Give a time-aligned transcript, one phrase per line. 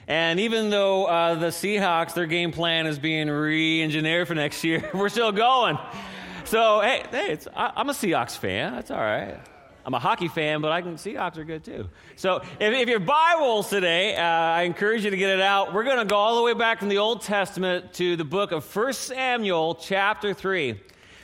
[0.07, 4.89] And even though uh, the Seahawks, their game plan is being re-engineered for next year,
[4.95, 5.77] we're still going.
[6.45, 8.73] So hey, hey, I, I'm a Seahawks fan.
[8.73, 9.39] That's all right.
[9.89, 11.89] I'm a hockey fan, but I can Seahawks are good too.
[12.17, 15.73] So if, if your Bibles today, uh, I encourage you to get it out.
[15.73, 18.53] We're going to go all the way back from the Old Testament to the book
[18.53, 20.79] of 1 Samuel, chapter 3.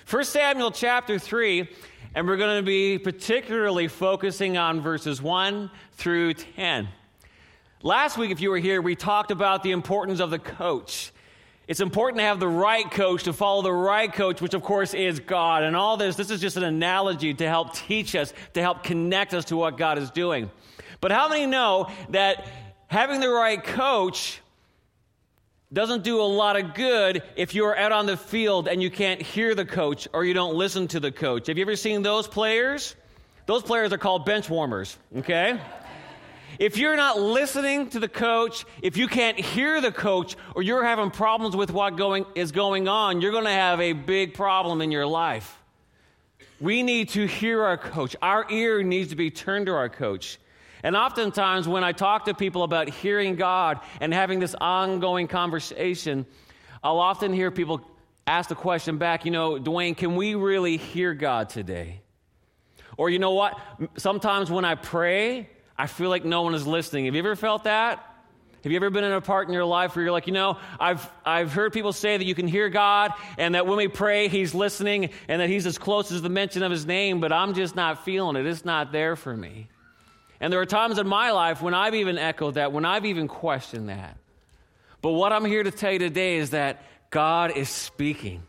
[0.09, 1.69] 1 Samuel, chapter 3,
[2.15, 6.89] and we're going to be particularly focusing on verses 1 through 10.
[7.83, 11.13] Last week, if you were here, we talked about the importance of the coach.
[11.67, 14.93] It's important to have the right coach, to follow the right coach, which of course
[14.93, 15.63] is God.
[15.63, 19.33] And all this, this is just an analogy to help teach us, to help connect
[19.33, 20.51] us to what God is doing.
[21.01, 22.47] But how many know that
[22.89, 24.41] having the right coach
[25.73, 29.21] doesn't do a lot of good if you're out on the field and you can't
[29.21, 31.47] hear the coach or you don't listen to the coach?
[31.47, 32.95] Have you ever seen those players?
[33.47, 35.61] Those players are called bench warmers, okay?
[36.59, 40.85] If you're not listening to the coach, if you can't hear the coach, or you're
[40.85, 44.81] having problems with what going, is going on, you're going to have a big problem
[44.81, 45.61] in your life.
[46.61, 48.15] We need to hear our coach.
[48.23, 50.39] Our ear needs to be turned to our coach.
[50.83, 56.27] And oftentimes, when I talk to people about hearing God and having this ongoing conversation,
[56.83, 57.81] I'll often hear people
[58.27, 62.03] ask the question back, you know, Dwayne, can we really hear God today?
[62.97, 63.59] Or you know what?
[63.97, 67.07] Sometimes when I pray, I feel like no one is listening.
[67.07, 68.11] Have you ever felt that?
[68.63, 70.59] Have you ever been in a part in your life where you're like, you know,
[70.81, 74.29] I've, I've heard people say that you can hear God and that when we pray,
[74.29, 77.53] He's listening and that He's as close as the mention of His name, but I'm
[77.53, 78.47] just not feeling it.
[78.47, 79.69] It's not there for me.
[80.41, 83.29] And there are times in my life when I've even echoed that, when I've even
[83.29, 84.17] questioned that.
[85.03, 88.43] But what I'm here to tell you today is that God is speaking.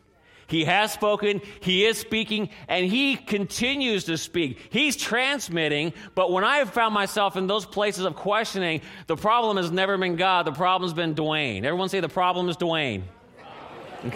[0.47, 4.59] He has spoken, He is speaking, and He continues to speak.
[4.69, 9.57] He's transmitting, but when I have found myself in those places of questioning, the problem
[9.57, 11.63] has never been God, the problem's been Dwayne.
[11.63, 13.03] Everyone say the problem is Dwayne.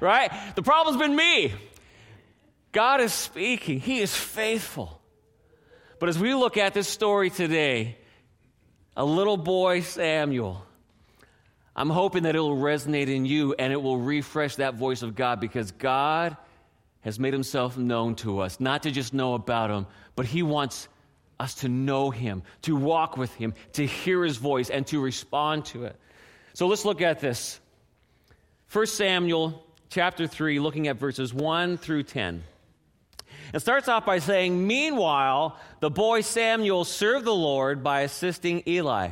[0.00, 0.30] right?
[0.56, 1.54] The problem's been me.
[2.72, 5.00] God is speaking, He is faithful.
[6.00, 7.96] But as we look at this story today,
[8.96, 10.64] a little boy, Samuel,
[11.76, 15.16] I'm hoping that it will resonate in you and it will refresh that voice of
[15.16, 16.36] God because God
[17.00, 20.88] has made himself known to us, not to just know about him, but he wants
[21.40, 25.64] us to know him, to walk with him, to hear his voice, and to respond
[25.66, 25.96] to it.
[26.54, 27.60] So let's look at this.
[28.72, 32.44] 1 Samuel chapter 3, looking at verses 1 through 10.
[33.52, 39.10] It starts off by saying, Meanwhile, the boy Samuel served the Lord by assisting Eli.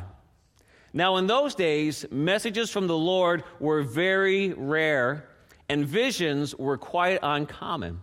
[0.93, 5.27] Now, in those days, messages from the Lord were very rare,
[5.67, 8.01] and visions were quite uncommon.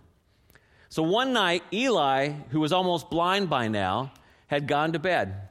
[0.89, 4.11] So one night, Eli, who was almost blind by now,
[4.47, 5.47] had gone to bed.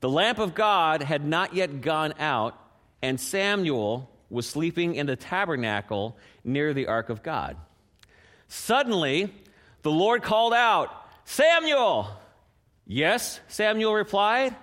[0.00, 2.58] The lamp of God had not yet gone out,
[3.02, 7.58] and Samuel was sleeping in the tabernacle near the ark of God.
[8.48, 9.32] Suddenly,
[9.82, 10.88] the Lord called out,
[11.26, 12.08] Samuel!
[12.86, 14.56] Yes, Samuel replied.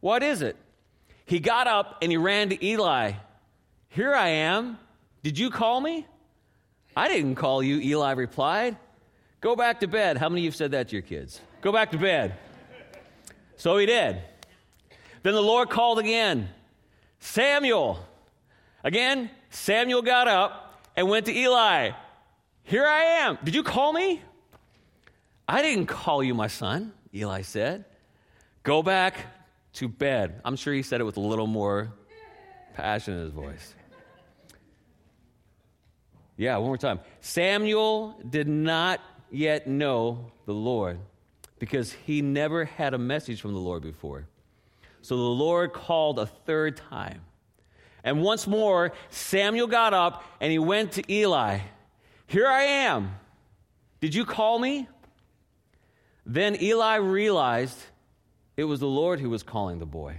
[0.00, 0.56] What is it?
[1.32, 3.12] He got up and he ran to Eli.
[3.88, 4.78] Here I am.
[5.22, 6.06] Did you call me?
[6.94, 8.76] I didn't call you, Eli replied.
[9.40, 10.18] Go back to bed.
[10.18, 11.40] How many of you have said that to your kids?
[11.62, 12.34] Go back to bed.
[13.56, 14.20] So he did.
[15.22, 16.50] Then the Lord called again
[17.18, 18.06] Samuel.
[18.84, 21.92] Again, Samuel got up and went to Eli.
[22.62, 23.38] Here I am.
[23.42, 24.20] Did you call me?
[25.48, 27.86] I didn't call you, my son, Eli said.
[28.64, 29.16] Go back
[29.74, 30.40] to bed.
[30.44, 31.92] I'm sure he said it with a little more
[32.74, 33.74] passion in his voice.
[36.36, 37.00] Yeah, one more time.
[37.20, 40.98] Samuel did not yet know the Lord
[41.58, 44.26] because he never had a message from the Lord before.
[45.02, 47.22] So the Lord called a third time.
[48.04, 51.60] And once more, Samuel got up and he went to Eli.
[52.26, 53.14] Here I am.
[54.00, 54.88] Did you call me?
[56.26, 57.78] Then Eli realized
[58.56, 60.16] it was the Lord who was calling the boy.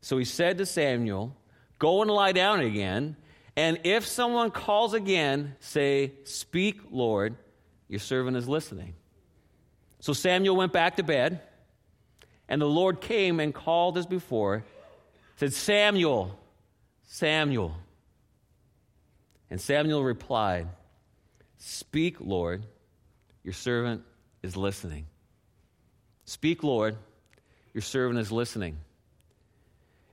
[0.00, 1.36] So he said to Samuel,
[1.78, 3.16] Go and lie down again,
[3.56, 7.36] and if someone calls again, say, Speak, Lord,
[7.88, 8.94] your servant is listening.
[10.00, 11.40] So Samuel went back to bed,
[12.48, 14.64] and the Lord came and called as before,
[15.36, 16.38] said, Samuel,
[17.02, 17.76] Samuel.
[19.50, 20.68] And Samuel replied,
[21.58, 22.64] Speak, Lord,
[23.44, 24.02] your servant
[24.42, 25.06] is listening.
[26.24, 26.96] Speak, Lord,
[27.74, 28.78] your servant is listening.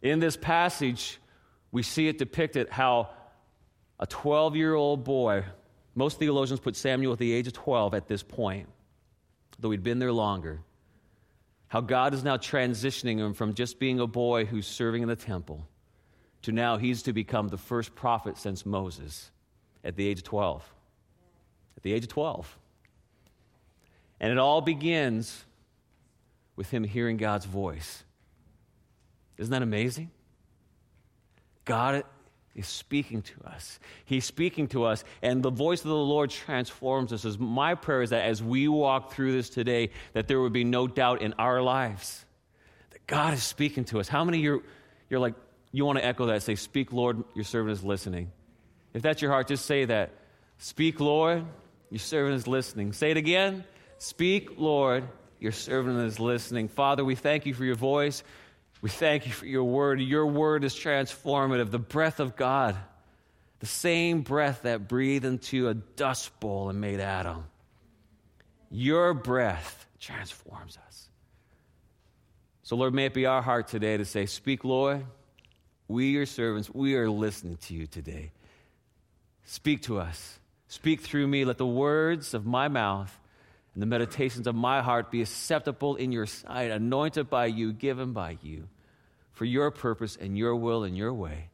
[0.02, 1.20] In this passage,
[1.72, 3.10] we see it depicted how
[4.00, 5.44] a 12 year old boy,
[5.96, 8.70] most theologians put Samuel at the age of 12 at this point,
[9.60, 10.62] though he'd been there longer,
[11.68, 15.16] how God is now transitioning him from just being a boy who's serving in the
[15.16, 15.68] temple
[16.44, 19.32] to now he's to become the first prophet since Moses
[19.84, 20.74] at the age of 12.
[21.78, 22.58] At the age of 12.
[24.22, 25.46] And it all begins
[26.60, 28.04] with him hearing God's voice.
[29.38, 30.12] Isn't that amazing?
[31.64, 32.04] God
[32.54, 33.80] is speaking to us.
[34.04, 37.24] He's speaking to us, and the voice of the Lord transforms us.
[37.24, 40.66] As my prayer is that as we walk through this today, that there would be
[40.66, 42.26] no doubt in our lives
[42.90, 44.10] that God is speaking to us.
[44.10, 44.60] How many you're,
[45.10, 45.36] you're like,
[45.72, 46.44] you want to echo that?
[46.44, 48.34] Say, Speak, Lord, your servant is listening.
[48.94, 50.12] If that's your heart, just say that.
[50.58, 51.46] Speak, Lord,
[51.90, 52.92] your servant is listening.
[52.92, 53.64] Say it again.
[53.98, 55.08] Speak, Lord,
[55.40, 56.68] your servant is listening.
[56.68, 58.24] Father, we thank you for your voice.
[58.82, 60.00] We thank you for your word.
[60.00, 61.72] Your word is transformative.
[61.72, 62.76] The breath of God,
[63.60, 67.46] the same breath that breathed into a dust bowl and made Adam.
[68.72, 71.10] Your breath transforms us.
[72.64, 75.06] So, Lord, may it be our heart today to say, Speak, Lord.
[75.88, 78.32] We, your servants, we are listening to you today.
[79.46, 80.38] Speak to us.
[80.68, 81.46] Speak through me.
[81.46, 83.20] Let the words of my mouth
[83.74, 88.14] and the meditations of my heart be acceptable in your sight, anointed by you, given
[88.14, 88.68] by you,
[89.32, 91.50] for your purpose and your will and your way.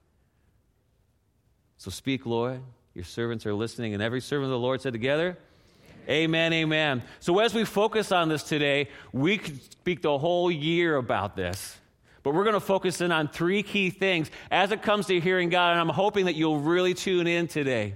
[1.77, 2.61] So speak, Lord.
[2.93, 5.37] Your servants are listening, and every servant of the Lord said together,
[6.07, 7.03] Amen, amen.
[7.19, 11.77] So, as we focus on this today, we could speak the whole year about this.
[12.21, 15.49] But we're going to focus in on three key things as it comes to hearing
[15.49, 17.95] God, and I'm hoping that you'll really tune in today.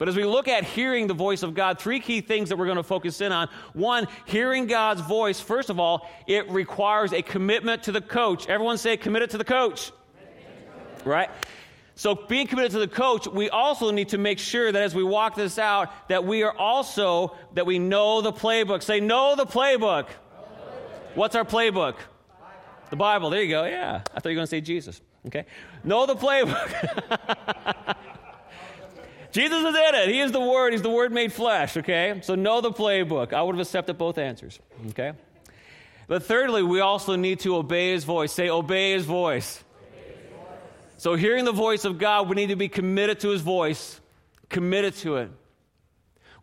[0.00, 2.64] But as we look at hearing the voice of God, three key things that we're
[2.64, 3.50] going to focus in on.
[3.74, 8.48] One, hearing God's voice, first of all, it requires a commitment to the coach.
[8.48, 9.92] Everyone say committed to the coach.
[11.04, 11.28] Right?
[11.96, 15.04] So being committed to the coach, we also need to make sure that as we
[15.04, 18.82] walk this out, that we are also, that we know the playbook.
[18.82, 20.06] Say, know the playbook.
[21.14, 21.96] What's our playbook?
[22.88, 23.28] The Bible.
[23.28, 23.66] There you go.
[23.66, 24.00] Yeah.
[24.14, 25.02] I thought you were going to say Jesus.
[25.26, 25.44] Okay.
[25.84, 27.96] Know the playbook.
[29.32, 30.08] Jesus is in it.
[30.08, 30.72] He is the Word.
[30.72, 32.20] He's the Word made flesh, okay?
[32.22, 33.32] So know the playbook.
[33.32, 35.12] I would have accepted both answers, okay?
[36.10, 38.32] But thirdly, we also need to obey His voice.
[38.32, 39.62] Say, obey His voice.
[40.96, 44.00] So, hearing the voice of God, we need to be committed to His voice,
[44.48, 45.30] committed to it.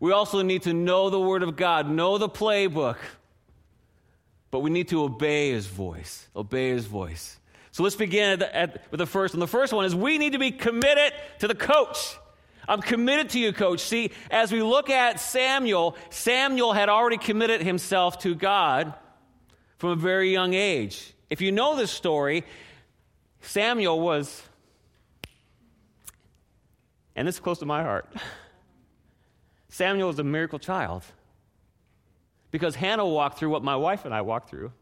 [0.00, 2.96] We also need to know the Word of God, know the playbook,
[4.50, 6.26] but we need to obey His voice.
[6.34, 7.38] Obey His voice.
[7.70, 9.40] So, let's begin at at, with the first one.
[9.40, 12.16] The first one is we need to be committed to the coach.
[12.68, 13.80] I'm committed to you, coach.
[13.80, 18.92] See, as we look at Samuel, Samuel had already committed himself to God
[19.78, 21.14] from a very young age.
[21.30, 22.44] If you know this story,
[23.40, 24.42] Samuel was,
[27.16, 28.06] and this is close to my heart,
[29.70, 31.04] Samuel was a miracle child.
[32.50, 34.72] Because Hannah walked through what my wife and I walked through.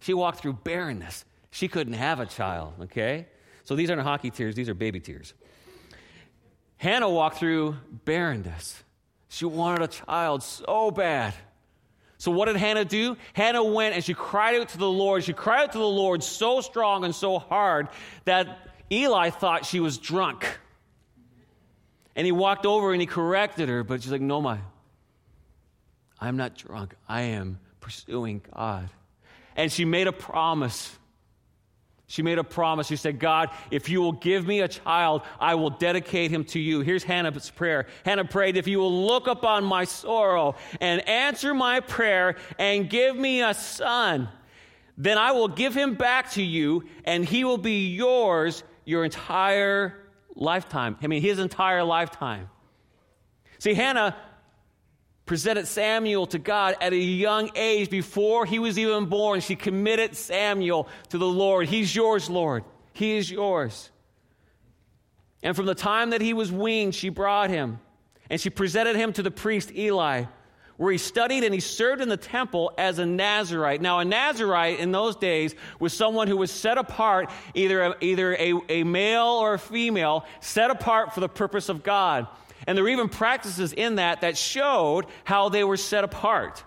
[0.00, 1.24] She walked through barrenness.
[1.50, 3.26] She couldn't have a child, okay?
[3.64, 5.34] So these aren't hockey tears, these are baby tears.
[6.78, 8.82] Hannah walked through barrenness.
[9.28, 11.34] She wanted a child so bad.
[12.16, 13.16] So, what did Hannah do?
[13.32, 15.22] Hannah went and she cried out to the Lord.
[15.22, 17.88] She cried out to the Lord so strong and so hard
[18.24, 18.58] that
[18.90, 20.58] Eli thought she was drunk.
[22.16, 24.58] And he walked over and he corrected her, but she's like, No, my,
[26.20, 26.94] I'm not drunk.
[27.08, 28.90] I am pursuing God.
[29.54, 30.97] And she made a promise
[32.10, 32.86] she made a promise.
[32.86, 36.58] She said, God, if you will give me a child, I will dedicate him to
[36.58, 36.80] you.
[36.80, 37.86] Here's Hannah's prayer.
[38.02, 43.14] Hannah prayed, If you will look upon my sorrow and answer my prayer and give
[43.14, 44.30] me a son,
[44.96, 49.94] then I will give him back to you, and he will be yours your entire
[50.34, 50.96] lifetime.
[51.02, 52.48] I mean, his entire lifetime.
[53.58, 54.16] See, Hannah
[55.28, 59.40] presented Samuel to God at a young age before he was even born.
[59.40, 61.68] She committed Samuel to the Lord.
[61.68, 62.64] He's yours, Lord.
[62.92, 63.90] He is yours.
[65.42, 67.78] And from the time that he was weaned, she brought him
[68.28, 70.24] and she presented him to the priest Eli,
[70.76, 73.80] where he studied and he served in the temple as a Nazarite.
[73.80, 78.54] Now, a Nazarite in those days was someone who was set apart, either, either a,
[78.68, 82.26] a male or a female, set apart for the purpose of God.
[82.68, 86.62] And there were even practices in that that showed how they were set apart.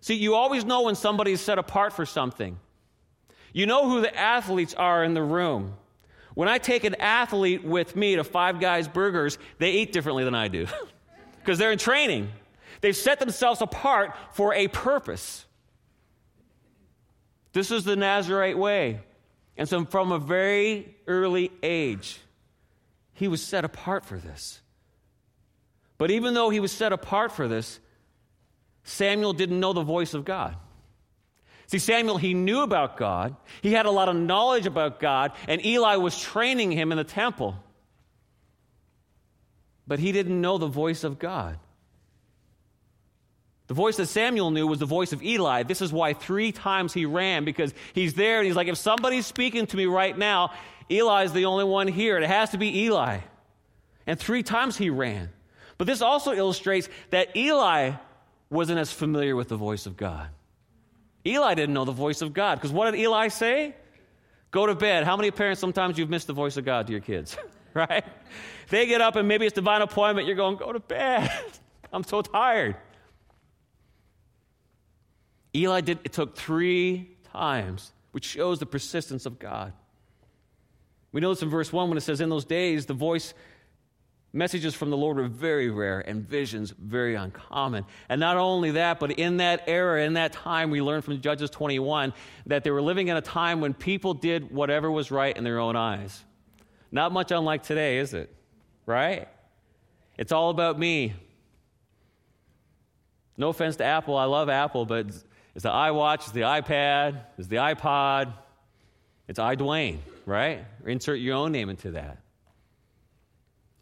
[0.00, 2.60] See, you always know when somebody is set apart for something.
[3.52, 5.74] You know who the athletes are in the room.
[6.34, 10.36] When I take an athlete with me to Five Guys Burgers, they eat differently than
[10.36, 10.68] I do
[11.40, 12.30] because they're in training.
[12.80, 15.44] They've set themselves apart for a purpose.
[17.52, 19.00] This is the Nazarite way.
[19.56, 22.20] And so, from a very early age,
[23.12, 24.60] he was set apart for this.
[26.00, 27.78] But even though he was set apart for this,
[28.84, 30.56] Samuel didn't know the voice of God.
[31.66, 35.62] See, Samuel, he knew about God, he had a lot of knowledge about God, and
[35.62, 37.54] Eli was training him in the temple.
[39.86, 41.58] But he didn't know the voice of God.
[43.66, 45.64] The voice that Samuel knew was the voice of Eli.
[45.64, 49.26] This is why three times he ran, because he's there and he's like, if somebody's
[49.26, 50.52] speaking to me right now,
[50.90, 52.16] Eli is the only one here.
[52.16, 53.18] It has to be Eli.
[54.06, 55.28] And three times he ran.
[55.80, 57.92] But this also illustrates that Eli
[58.50, 60.28] wasn't as familiar with the voice of God.
[61.26, 62.56] Eli didn't know the voice of God.
[62.56, 63.74] Because what did Eli say?
[64.50, 65.04] Go to bed.
[65.04, 67.34] How many parents sometimes you've missed the voice of God to your kids?
[67.74, 68.04] right?
[68.68, 70.26] They get up and maybe it's divine appointment.
[70.26, 71.30] You're going, go to bed.
[71.94, 72.76] I'm so tired.
[75.56, 79.72] Eli did it took three times, which shows the persistence of God.
[81.12, 83.32] We know this in verse 1 when it says, In those days, the voice
[84.32, 87.84] messages from the Lord were very rare and visions very uncommon.
[88.08, 91.50] And not only that, but in that era, in that time, we learn from Judges
[91.50, 92.12] 21
[92.46, 95.58] that they were living in a time when people did whatever was right in their
[95.58, 96.24] own eyes.
[96.92, 98.34] Not much unlike today, is it?
[98.86, 99.28] Right?
[100.16, 101.14] It's all about me.
[103.36, 105.06] No offense to Apple, I love Apple, but
[105.54, 108.32] it's the iWatch, it's the iPad, it's the iPod,
[109.26, 110.64] it's iDwayne, right?
[110.84, 112.19] insert your own name into that.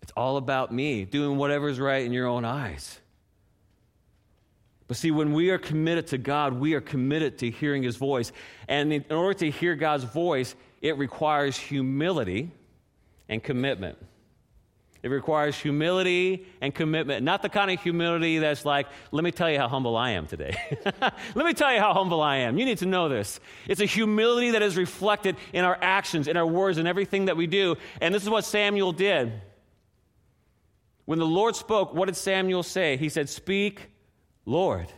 [0.08, 2.98] It's all about me, doing whatever's right in your own eyes.
[4.86, 8.32] But see, when we are committed to God, we are committed to hearing His voice.
[8.68, 12.50] And in order to hear God's voice, it requires humility
[13.28, 13.98] and commitment.
[15.02, 17.22] It requires humility and commitment.
[17.22, 20.26] Not the kind of humility that's like, let me tell you how humble I am
[20.26, 20.56] today.
[21.34, 22.56] let me tell you how humble I am.
[22.56, 23.40] You need to know this.
[23.68, 27.36] It's a humility that is reflected in our actions, in our words, in everything that
[27.36, 27.76] we do.
[28.00, 29.42] And this is what Samuel did.
[31.08, 32.98] When the Lord spoke, what did Samuel say?
[32.98, 33.88] He said, Speak,
[34.44, 34.92] Lord.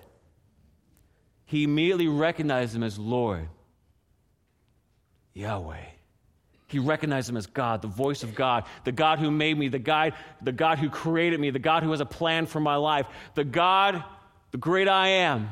[1.45, 3.49] He immediately recognized him as Lord,
[5.35, 5.85] Yahweh.
[6.67, 9.79] He recognized him as God, the voice of God, the God who made me, the
[9.79, 13.07] God, the God who created me, the God who has a plan for my life,
[13.37, 14.03] the God,
[14.51, 15.49] the great I am.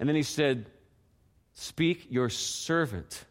[0.00, 0.66] And then he said,
[1.54, 3.24] Speak, your servant.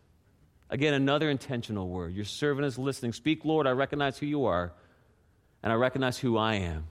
[0.69, 2.13] Again, another intentional word.
[2.13, 3.13] Your servant is listening.
[3.13, 4.73] Speak, Lord, I recognize who you are,
[5.63, 6.87] and I recognize who I am.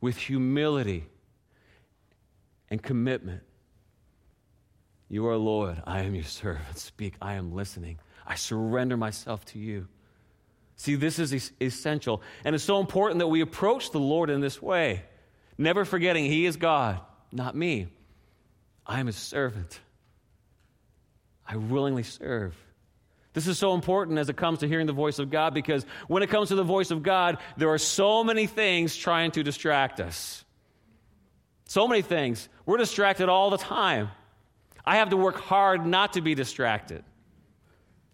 [0.00, 1.06] With humility
[2.70, 3.42] and commitment,
[5.08, 5.82] you are Lord.
[5.86, 6.78] I am your servant.
[6.78, 7.14] Speak.
[7.22, 7.98] I am listening.
[8.26, 9.88] I surrender myself to you.
[10.76, 12.22] See, this is essential.
[12.44, 15.04] And it's so important that we approach the Lord in this way,
[15.56, 17.00] never forgetting He is God,
[17.32, 17.88] not me.
[18.86, 19.80] I am His servant.
[21.48, 22.54] I willingly serve.
[23.32, 26.22] This is so important as it comes to hearing the voice of God because when
[26.22, 30.00] it comes to the voice of God, there are so many things trying to distract
[30.00, 30.44] us.
[31.66, 32.48] So many things.
[32.64, 34.08] We're distracted all the time.
[34.84, 37.04] I have to work hard not to be distracted.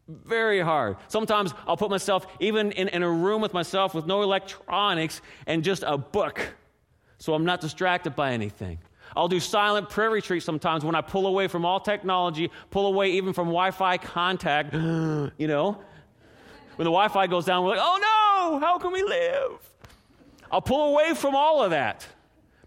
[0.09, 0.97] Very hard.
[1.09, 5.63] Sometimes I'll put myself even in, in a room with myself with no electronics and
[5.63, 6.55] just a book
[7.23, 8.81] so I'm not distracted by anything.
[9.17, 13.13] I'll do silent prayer retreats sometimes when I pull away from all technology, pull away
[13.13, 15.81] even from Wi Fi contact, you know.
[16.77, 19.53] When the Wi Fi goes down, we're like, oh no, how can we live?
[20.51, 22.07] I'll pull away from all of that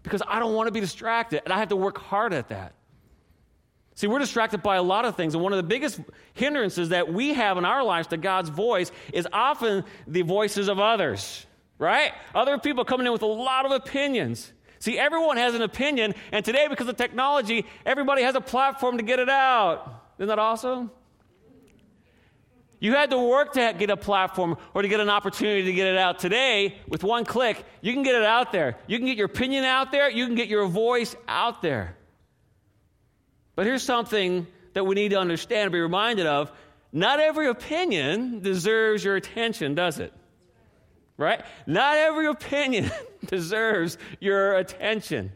[0.02, 2.74] because I don't want to be distracted, and I have to work hard at that.
[3.96, 6.00] See, we're distracted by a lot of things, and one of the biggest
[6.34, 10.78] hindrances that we have in our lives to God's voice is often the voices of
[10.78, 11.46] others,
[11.78, 12.12] right?
[12.34, 14.52] Other people coming in with a lot of opinions.
[14.78, 19.02] See, everyone has an opinion, and today, because of technology, everybody has a platform to
[19.02, 20.12] get it out.
[20.18, 20.90] Isn't that awesome?
[22.78, 25.86] You had to work to get a platform or to get an opportunity to get
[25.86, 26.18] it out.
[26.18, 28.76] Today, with one click, you can get it out there.
[28.86, 31.96] You can get your opinion out there, you can get your voice out there.
[33.54, 36.52] But here's something that we need to understand and be reminded of
[36.92, 40.12] not every opinion deserves your attention, does it?
[41.18, 41.42] Right?
[41.66, 42.90] Not every opinion
[43.26, 45.32] deserves your attention.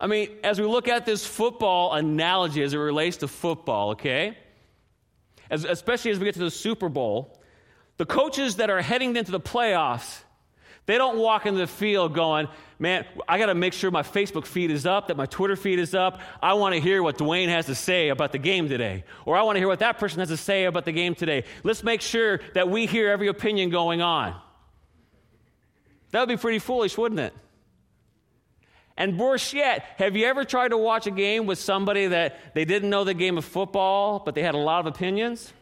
[0.00, 4.36] I mean, as we look at this football analogy as it relates to football, okay?
[5.50, 7.38] As, especially as we get to the Super Bowl,
[7.96, 10.23] the coaches that are heading into the playoffs
[10.86, 12.48] they don't walk into the field going,
[12.78, 15.78] man, I got to make sure my Facebook feed is up, that my Twitter feed
[15.78, 16.20] is up.
[16.42, 19.04] I want to hear what Dwayne has to say about the game today.
[19.24, 21.44] Or I want to hear what that person has to say about the game today.
[21.62, 24.34] Let's make sure that we hear every opinion going on.
[26.10, 27.34] That would be pretty foolish, wouldn't it?
[28.96, 32.64] And worse yet, have you ever tried to watch a game with somebody that they
[32.64, 35.52] didn't know the game of football, but they had a lot of opinions?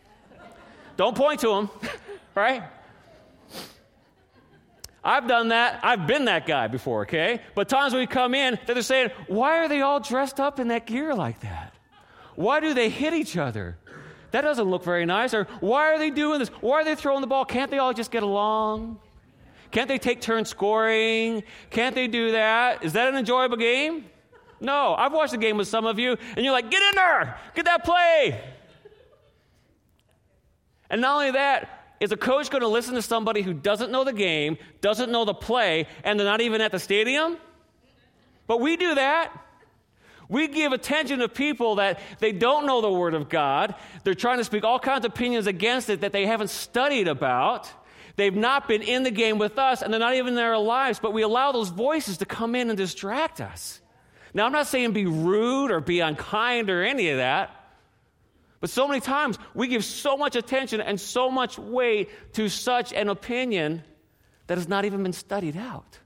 [0.98, 1.70] Don't point to them,
[2.34, 2.64] right?
[5.04, 5.80] I've done that.
[5.82, 7.40] I've been that guy before, okay?
[7.54, 10.86] But times we come in, they're saying, why are they all dressed up in that
[10.86, 11.74] gear like that?
[12.36, 13.76] Why do they hit each other?
[14.30, 15.34] That doesn't look very nice.
[15.34, 16.48] Or why are they doing this?
[16.60, 17.44] Why are they throwing the ball?
[17.44, 18.98] Can't they all just get along?
[19.72, 21.42] Can't they take turns scoring?
[21.70, 22.84] Can't they do that?
[22.84, 24.06] Is that an enjoyable game?
[24.60, 24.94] No.
[24.94, 27.64] I've watched a game with some of you, and you're like, get in there, get
[27.64, 28.40] that play.
[30.88, 34.02] And not only that, is a coach going to listen to somebody who doesn't know
[34.02, 37.36] the game, doesn't know the play, and they're not even at the stadium?
[38.48, 39.32] But we do that.
[40.28, 43.76] We give attention to people that they don't know the Word of God.
[44.02, 47.70] They're trying to speak all kinds of opinions against it that they haven't studied about.
[48.16, 50.98] They've not been in the game with us, and they're not even in their lives,
[50.98, 53.80] but we allow those voices to come in and distract us.
[54.34, 57.61] Now, I'm not saying be rude or be unkind or any of that,
[58.62, 62.92] but so many times we give so much attention and so much weight to such
[62.92, 63.82] an opinion
[64.46, 65.98] that has not even been studied out.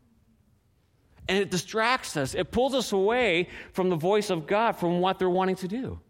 [1.28, 5.18] And it distracts us, it pulls us away from the voice of God, from what
[5.18, 6.00] they're wanting to do.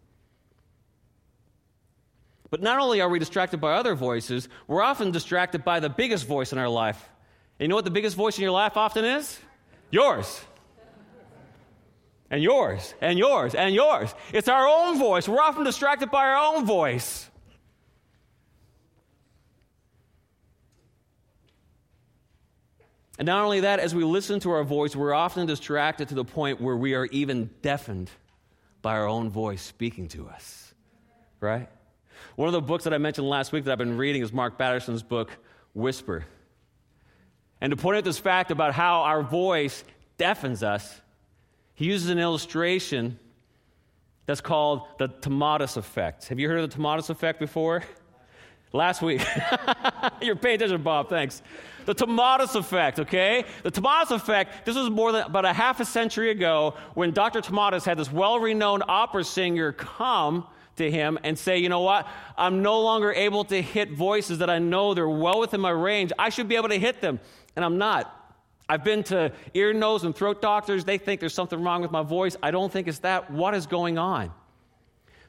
[2.49, 6.25] But not only are we distracted by other voices, we're often distracted by the biggest
[6.25, 7.09] voice in our life.
[7.59, 9.37] And you know what the biggest voice in your life often is?
[9.91, 10.39] Yours.
[12.29, 14.13] And yours, and yours, and yours.
[14.33, 15.27] It's our own voice.
[15.29, 17.29] We're often distracted by our own voice.
[23.17, 26.25] And not only that, as we listen to our voice, we're often distracted to the
[26.25, 28.11] point where we are even deafened
[28.81, 30.73] by our own voice speaking to us.
[31.39, 31.67] Right?
[32.35, 34.57] One of the books that I mentioned last week that I've been reading is Mark
[34.57, 35.31] Batterson's book,
[35.73, 36.25] Whisper.
[37.59, 39.83] And to point out this fact about how our voice
[40.17, 41.01] deafens us,
[41.77, 43.19] he uses an illustration
[44.25, 46.27] that's called the Tomatis effect.
[46.29, 47.83] Have you heard of the Tomatis effect before?
[48.73, 49.21] Last week.
[50.21, 51.43] You're paying attention, Bob, thanks.
[51.85, 53.45] The Tomatis effect, okay?
[53.61, 57.41] The Tomatis effect, this was more than about a half a century ago when Dr.
[57.41, 62.07] Tomatis had this well renowned opera singer come to him and say, you know what?
[62.39, 66.11] I'm no longer able to hit voices that I know they're well within my range.
[66.17, 67.19] I should be able to hit them,
[67.55, 68.16] and I'm not.
[68.69, 70.83] I've been to ear, nose, and throat doctors.
[70.83, 72.35] They think there's something wrong with my voice.
[72.43, 73.31] I don't think it's that.
[73.31, 74.31] What is going on?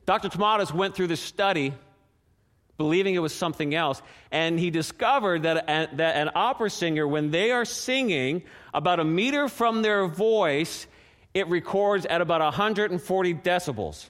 [0.07, 0.29] Dr.
[0.29, 1.73] Tomatis went through this study
[2.79, 7.33] believing it was something else, and he discovered that, a, that an opera singer, when
[7.33, 10.87] they are singing about a meter from their voice,
[11.35, 14.09] it records at about 140 decibels.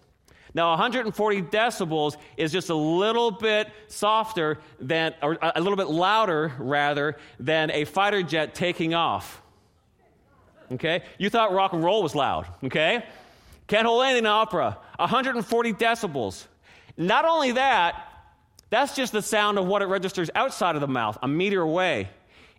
[0.55, 6.53] Now, 140 decibels is just a little bit softer than, or a little bit louder,
[6.59, 9.43] rather, than a fighter jet taking off.
[10.73, 11.03] Okay?
[11.19, 13.05] You thought rock and roll was loud, okay?
[13.67, 14.79] Can't hold anything in opera.
[14.97, 16.47] 140 decibels.
[16.97, 18.05] Not only that,
[18.71, 22.09] that's just the sound of what it registers outside of the mouth, a meter away.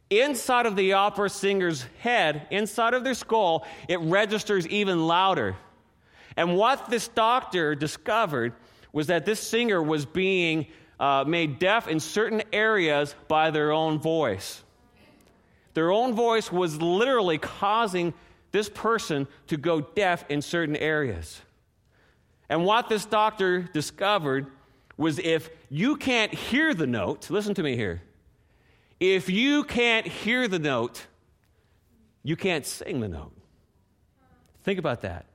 [0.10, 5.56] Inside of the opera singer's head, inside of their skull, it registers even louder.
[6.39, 8.54] And what this doctor discovered
[8.93, 13.99] was that this singer was being uh, made deaf in certain areas by their own
[13.99, 14.63] voice.
[15.73, 18.13] Their own voice was literally causing
[18.54, 21.41] this person to go deaf in certain areas.
[22.47, 24.47] And what this doctor discovered
[24.95, 28.02] was if you can't hear the note, listen to me here.
[29.02, 31.06] If you can't hear the note,
[32.23, 33.34] you can't sing the note.
[34.63, 35.25] Think about that.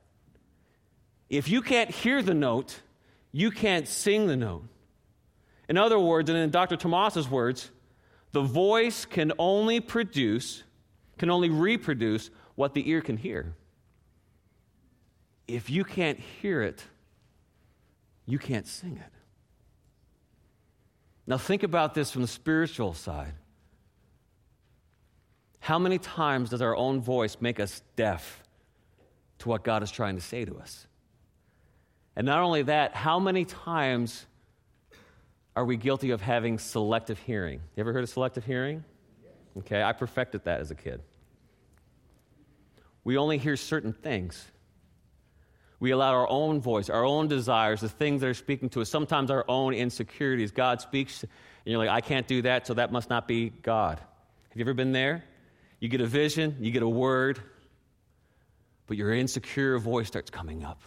[1.37, 2.81] If you can't hear the note,
[3.33, 4.69] you can't sing the note.
[5.69, 6.77] In other words, and in Dr.
[6.77, 7.73] Tomatis's words,
[8.31, 10.63] the voice can only produce,
[11.19, 13.53] can only reproduce what the ear can hear.
[15.49, 16.85] If you can't hear it,
[18.27, 19.13] you can't sing it.
[21.27, 23.35] Now, think about this from the spiritual side.
[25.59, 28.45] How many times does our own voice make us deaf
[29.39, 30.87] to what God is trying to say to us?
[32.17, 34.27] And not only that, how many times
[35.57, 37.61] are we guilty of having selective hearing?
[37.77, 38.85] You ever heard of selective hearing?
[39.59, 41.01] Okay, I perfected that as a kid.
[43.05, 44.45] We only hear certain things.
[45.79, 48.89] We allow our own voice, our own desires, the things that are speaking to us,
[48.89, 50.51] sometimes our own insecurities.
[50.51, 51.31] God speaks, and
[51.67, 53.99] you're like, I can't do that, so that must not be God.
[53.99, 55.25] Have you ever been there?
[55.81, 57.39] You get a vision, you get a word,
[58.87, 60.81] but your insecure voice starts coming up.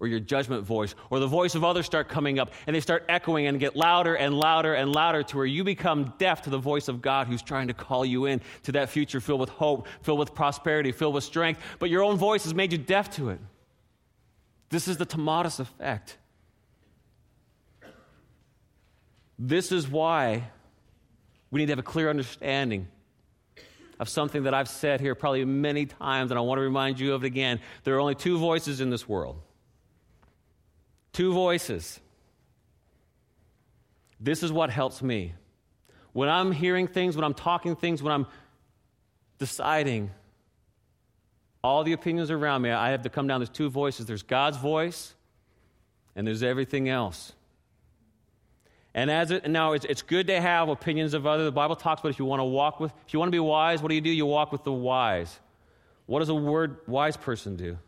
[0.00, 3.04] Or your judgment voice or the voice of others start coming up and they start
[3.08, 6.58] echoing and get louder and louder and louder to where you become deaf to the
[6.58, 9.88] voice of God who's trying to call you in to that future filled with hope,
[10.02, 13.30] filled with prosperity, filled with strength, but your own voice has made you deaf to
[13.30, 13.40] it.
[14.68, 16.18] This is the Tomatis effect.
[19.38, 20.50] This is why
[21.50, 22.88] we need to have a clear understanding
[23.98, 27.14] of something that I've said here probably many times, and I want to remind you
[27.14, 27.60] of it again.
[27.84, 29.40] There are only two voices in this world.
[31.16, 31.98] Two voices.
[34.20, 35.32] This is what helps me.
[36.12, 38.26] When I'm hearing things, when I'm talking things, when I'm
[39.38, 40.10] deciding
[41.64, 43.40] all the opinions around me, I have to come down.
[43.40, 45.14] There's two voices there's God's voice,
[46.14, 47.32] and there's everything else.
[48.92, 51.46] And as it now, it's, it's good to have opinions of others.
[51.46, 53.40] The Bible talks about if you want to walk with, if you want to be
[53.40, 54.10] wise, what do you do?
[54.10, 55.40] You walk with the wise.
[56.04, 57.78] What does a word wise person do?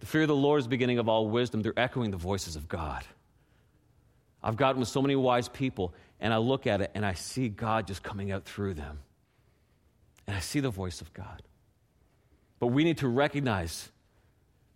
[0.00, 1.62] The fear of the Lord is the beginning of all wisdom.
[1.62, 3.04] They're echoing the voices of God.
[4.42, 7.48] I've gotten with so many wise people, and I look at it and I see
[7.48, 9.00] God just coming out through them.
[10.26, 11.42] And I see the voice of God.
[12.60, 13.88] But we need to recognize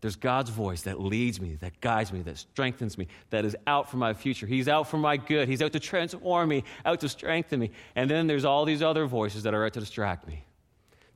[0.01, 3.89] there's God's voice that leads me, that guides me, that strengthens me, that is out
[3.89, 4.47] for my future.
[4.47, 5.49] He's out for my good.
[5.49, 7.71] He's out to transform me, out to strengthen me.
[7.95, 10.45] And then there's all these other voices that are out to distract me,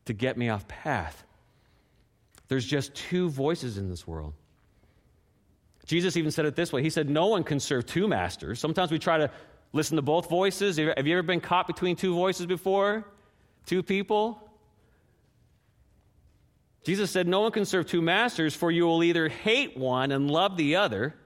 [0.04, 1.24] to get me off path.
[2.48, 4.34] There's just two voices in this world.
[5.86, 8.60] Jesus even said it this way He said, No one can serve two masters.
[8.60, 9.30] Sometimes we try to
[9.72, 10.76] listen to both voices.
[10.76, 13.04] Have you ever been caught between two voices before?
[13.66, 14.42] Two people?
[16.84, 20.30] Jesus said, No one can serve two masters, for you will either hate one and
[20.30, 21.16] love the other,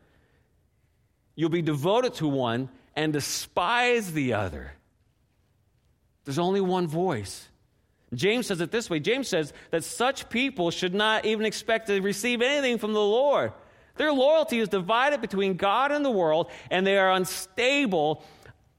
[1.35, 4.73] you'll be devoted to one and despise the other.
[6.25, 7.47] There's only one voice.
[8.13, 12.01] James says it this way James says that such people should not even expect to
[12.01, 13.53] receive anything from the Lord.
[13.97, 18.25] Their loyalty is divided between God and the world, and they are unstable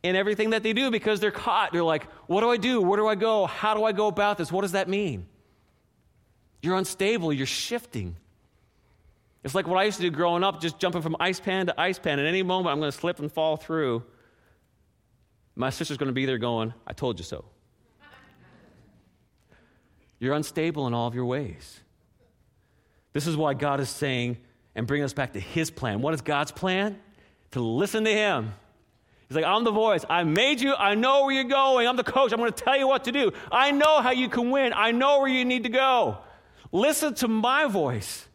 [0.04, 1.72] in everything that they do because they're caught.
[1.72, 2.82] They're like, what do I do?
[2.82, 3.46] Where do I go?
[3.46, 4.52] How do I go about this?
[4.52, 5.28] What does that mean?
[6.62, 8.16] You're unstable, you're shifting.
[9.44, 11.80] It's like what I used to do growing up, just jumping from ice pan to
[11.80, 12.20] ice pan.
[12.20, 14.04] At any moment, I'm going to slip and fall through.
[15.56, 17.46] My sister's going to be there going, I told you so.
[20.22, 21.80] You're unstable in all of your ways.
[23.12, 24.38] This is why God is saying,
[24.76, 26.02] and bring us back to His plan.
[26.02, 26.98] What is God's plan?
[27.52, 28.54] To listen to Him.
[29.28, 30.06] He's like, I'm the voice.
[30.08, 30.76] I made you.
[30.76, 31.88] I know where you're going.
[31.88, 32.32] I'm the coach.
[32.32, 33.32] I'm going to tell you what to do.
[33.52, 34.74] I know how you can win.
[34.76, 36.20] I know where you need to go.
[36.72, 38.28] Listen to my voice.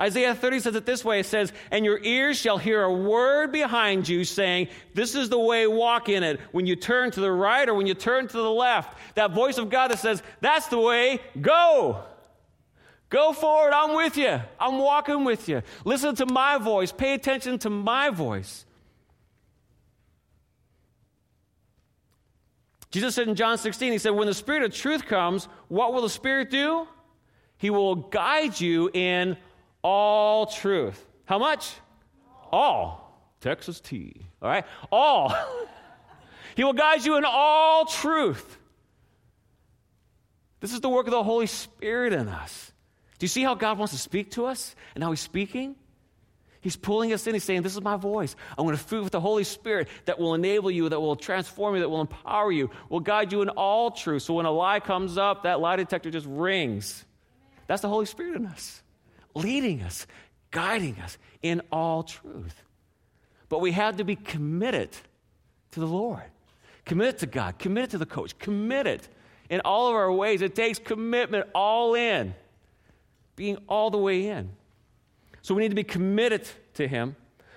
[0.00, 3.52] Isaiah 30 says it this way it says, And your ears shall hear a word
[3.52, 6.40] behind you saying, This is the way, walk in it.
[6.52, 9.58] When you turn to the right or when you turn to the left, that voice
[9.58, 12.04] of God that says, That's the way, go.
[13.10, 13.74] Go forward.
[13.74, 14.40] I'm with you.
[14.58, 15.60] I'm walking with you.
[15.84, 16.90] Listen to my voice.
[16.92, 18.64] Pay attention to my voice.
[22.90, 26.00] Jesus said in John 16, He said, When the Spirit of truth comes, what will
[26.00, 26.88] the Spirit do?
[27.58, 29.36] He will guide you in
[29.82, 31.04] all truth.
[31.24, 31.72] How much?
[32.50, 33.02] All.
[33.40, 34.26] Texas T.
[34.40, 34.64] All right?
[34.90, 35.34] All.
[36.56, 38.58] he will guide you in all truth.
[40.60, 42.72] This is the work of the Holy Spirit in us.
[43.18, 45.74] Do you see how God wants to speak to us and how He's speaking?
[46.60, 47.34] He's pulling us in.
[47.34, 48.36] He's saying, This is my voice.
[48.56, 51.74] I'm going to fill with the Holy Spirit that will enable you, that will transform
[51.74, 54.22] you, that will empower you, will guide you in all truth.
[54.22, 57.04] So when a lie comes up, that lie detector just rings.
[57.66, 58.81] That's the Holy Spirit in us,
[59.34, 60.06] leading us,
[60.50, 62.62] guiding us in all truth.
[63.48, 64.90] But we have to be committed
[65.72, 66.22] to the Lord,
[66.84, 69.02] committed to God, committed to the coach, committed
[69.50, 70.42] in all of our ways.
[70.42, 72.34] It takes commitment all in,
[73.36, 74.50] being all the way in.
[75.42, 77.16] So we need to be committed to Him,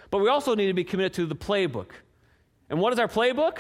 [0.09, 1.91] but we also need to be committed to the playbook.
[2.69, 3.59] And what is our playbook?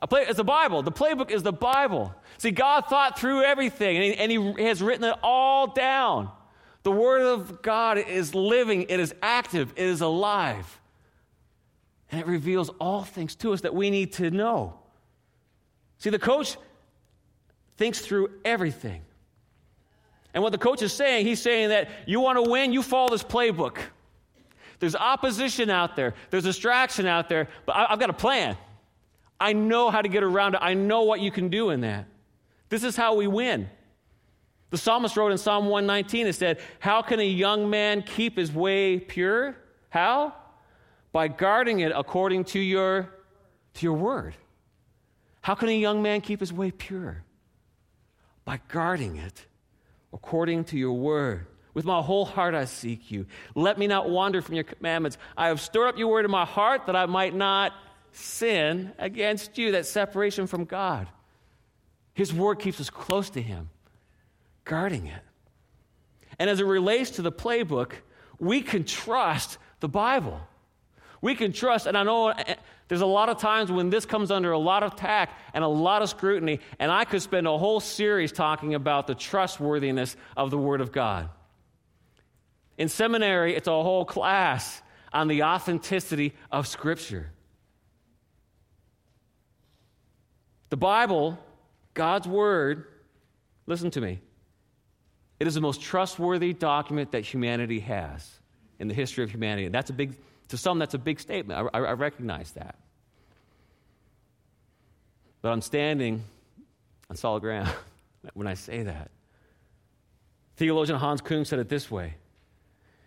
[0.00, 0.82] A play, it's the Bible.
[0.82, 2.12] The playbook is the Bible.
[2.38, 6.28] See, God thought through everything, and he, and he has written it all down.
[6.82, 10.80] The Word of God is living, it is active, it is alive.
[12.10, 14.74] And it reveals all things to us that we need to know.
[15.98, 16.56] See, the coach
[17.76, 19.02] thinks through everything.
[20.34, 23.10] And what the coach is saying, he's saying that you want to win, you follow
[23.10, 23.78] this playbook.
[24.78, 28.56] There's opposition out there, there's distraction out there, but I, have got a plan.
[29.38, 32.06] I know how to get around it, I know what you can do in that.
[32.68, 33.68] This is how we win.
[34.72, 38.50] The psalmist wrote in Psalm 119, it said, How can a young man keep his
[38.50, 39.54] way pure?
[39.90, 40.34] How?
[41.12, 43.10] By guarding it according to your,
[43.74, 44.34] to your word.
[45.42, 47.22] How can a young man keep his way pure?
[48.46, 49.44] By guarding it
[50.10, 51.48] according to your word.
[51.74, 53.26] With my whole heart I seek you.
[53.54, 55.18] Let me not wander from your commandments.
[55.36, 57.74] I have stored up your word in my heart that I might not
[58.12, 59.72] sin against you.
[59.72, 61.08] That separation from God.
[62.14, 63.68] His word keeps us close to Him,
[64.64, 65.22] guarding it.
[66.38, 67.92] And as it relates to the playbook,
[68.38, 70.40] we can trust the Bible.
[71.20, 72.56] We can trust, and I know eh,
[72.88, 75.68] there's a lot of times when this comes under a lot of attack and a
[75.68, 80.50] lot of scrutiny, and I could spend a whole series talking about the trustworthiness of
[80.50, 81.30] the Word of God.
[82.76, 87.30] In seminary, it's a whole class on the authenticity of Scripture.
[90.70, 91.38] The Bible,
[91.94, 92.86] God's Word,
[93.66, 94.20] listen to me,
[95.42, 98.30] it is the most trustworthy document that humanity has
[98.78, 99.66] in the history of humanity.
[99.66, 100.16] That's a big,
[100.50, 101.68] to some, that's a big statement.
[101.74, 102.76] I, I, recognize that.
[105.40, 106.22] But I'm standing
[107.10, 107.68] on solid ground
[108.34, 109.10] when I say that.
[110.58, 112.14] Theologian Hans Kung said it this way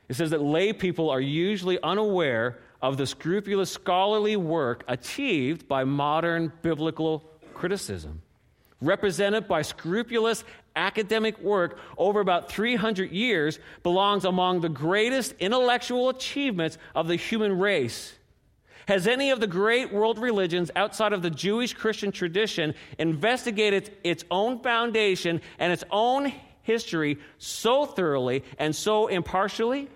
[0.10, 5.86] it says that lay people are usually unaware of the scrupulous scholarly work achieved by
[5.86, 8.24] modern biblical criticism,
[8.86, 10.44] represented by scrupulous
[10.76, 17.58] academic work over about 300 years, belongs among the greatest intellectual achievements of the human
[17.58, 18.14] race.
[18.88, 24.24] Has any of the great world religions outside of the Jewish Christian tradition investigated its
[24.30, 29.90] own foundation and its own history so thoroughly and so impartially?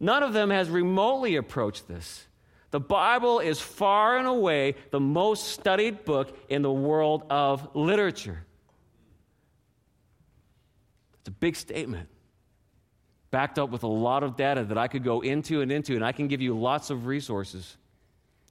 [0.00, 2.27] None of them has remotely approached this.
[2.70, 8.44] The Bible is far and away the most studied book in the world of literature.
[11.20, 12.08] It's a big statement,
[13.30, 16.04] backed up with a lot of data that I could go into and into, and
[16.04, 17.76] I can give you lots of resources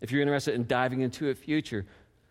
[0.01, 1.85] if you're interested in diving into it future.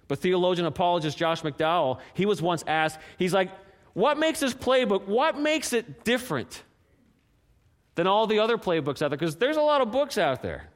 [0.09, 3.51] But theologian apologist Josh McDowell, he was once asked, he's like,
[3.93, 6.63] what makes this playbook, what makes it different
[7.95, 9.11] than all the other playbooks out there?
[9.11, 10.69] Because there's a lot of books out there.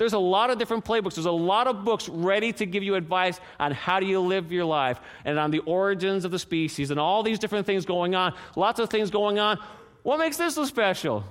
[0.00, 1.16] There's a lot of different playbooks.
[1.16, 4.50] There's a lot of books ready to give you advice on how do you live
[4.50, 8.14] your life and on the origins of the species and all these different things going
[8.14, 8.32] on.
[8.56, 9.58] Lots of things going on.
[10.02, 11.24] What makes this so special?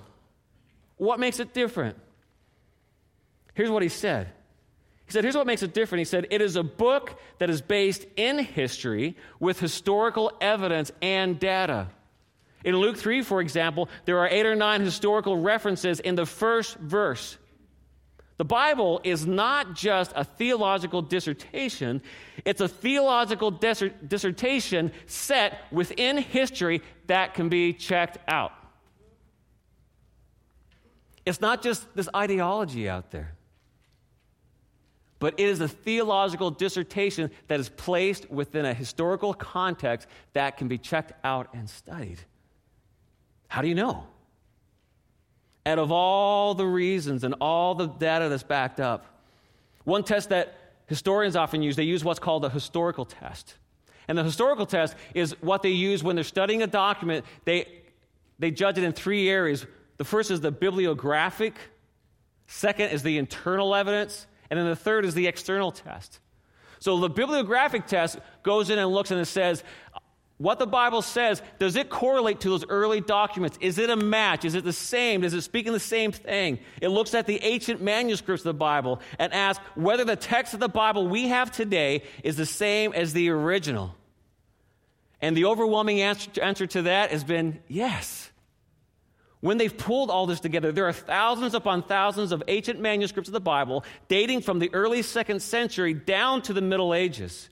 [0.97, 1.97] What makes it different?
[3.55, 4.27] Here's what he said
[5.07, 6.01] he said, Here's what makes it different.
[6.01, 11.39] He said, It is a book that is based in history with historical evidence and
[11.39, 11.87] data.
[12.63, 16.77] In Luke 3, for example, there are eight or nine historical references in the first
[16.77, 17.35] verse.
[18.39, 22.01] The Bible is not just a theological dissertation,
[22.45, 28.53] it's a theological dissertation set within history that can be checked out.
[31.25, 33.35] It's not just this ideology out there
[35.19, 40.69] but it is a theological dissertation that is placed within a historical context that can
[40.69, 42.19] be checked out and studied.
[43.49, 44.07] How do you know?
[45.69, 49.05] Out of all the reasons and all the data that's backed up,
[49.83, 50.55] one test that
[50.87, 53.53] historians often use, they use what's called a historical test.
[54.07, 57.23] And the historical test is what they use when they're studying a document.
[57.45, 57.67] They,
[58.39, 59.67] they judge it in three areas.
[59.97, 61.53] The first is the bibliographic,
[62.47, 66.19] second is the internal evidence, and then the third is the external test.
[66.79, 69.63] So the bibliographic test goes in and looks and it says,
[70.39, 73.57] what the Bible says, does it correlate to those early documents?
[73.59, 74.45] Is it a match?
[74.45, 75.19] Is it the same?
[75.19, 76.59] Does it speak in the same thing?
[76.81, 80.61] It looks at the ancient manuscripts of the Bible and asks whether the text of
[80.61, 83.93] the Bible we have today is the same as the original.
[85.21, 88.31] And the overwhelming answer, answer to that has been yes.
[89.41, 93.33] When they've pulled all this together, there are thousands upon thousands of ancient manuscripts of
[93.33, 97.49] the Bible dating from the early second century down to the Middle Ages.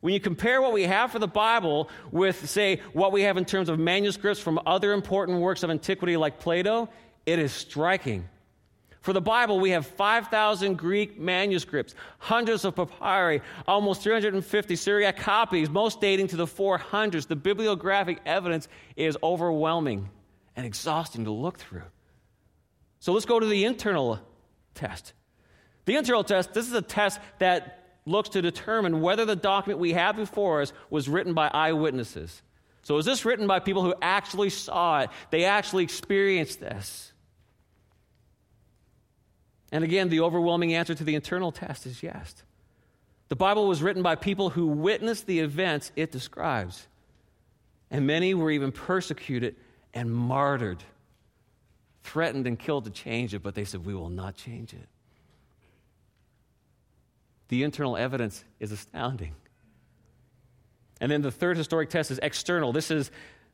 [0.00, 3.44] When you compare what we have for the Bible with, say, what we have in
[3.44, 6.88] terms of manuscripts from other important works of antiquity like Plato,
[7.24, 8.28] it is striking.
[9.00, 15.70] For the Bible, we have 5,000 Greek manuscripts, hundreds of papyri, almost 350 Syriac copies,
[15.70, 17.28] most dating to the 400s.
[17.28, 20.08] The bibliographic evidence is overwhelming
[20.56, 21.84] and exhausting to look through.
[22.98, 24.18] So let's go to the internal
[24.74, 25.12] test.
[25.84, 29.92] The internal test, this is a test that looks to determine whether the document we
[29.92, 32.40] have before us was written by eyewitnesses.
[32.82, 35.10] So, is this written by people who actually saw it?
[35.30, 37.12] They actually experienced this.
[39.72, 42.34] And again, the overwhelming answer to the internal test is yes.
[43.28, 46.86] The Bible was written by people who witnessed the events it describes.
[47.90, 49.56] And many were even persecuted
[49.92, 50.82] and martyred,
[52.04, 54.88] threatened and killed to change it, but they said, We will not change it.
[57.48, 59.34] The internal evidence is astounding.
[61.00, 62.72] And then the third historic test is external.
[62.72, 63.10] This is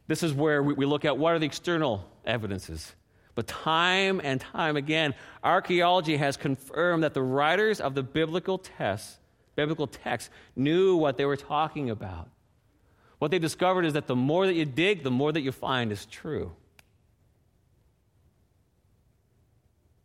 [0.09, 2.95] This is where we, we look at what are the external evidences.
[3.35, 9.19] But time and time again, archaeology has confirmed that the writers of the biblical text,
[9.55, 12.29] biblical text knew what they were talking about.
[13.21, 15.93] What they discovered is that the more that you dig, the more that you find
[15.93, 16.53] is true.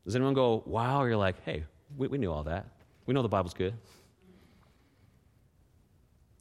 [0.06, 1.02] Does anyone go, wow?
[1.02, 1.66] Or you're like, hey,
[1.98, 2.68] we, we knew all that.
[3.08, 3.74] We know the Bible's good.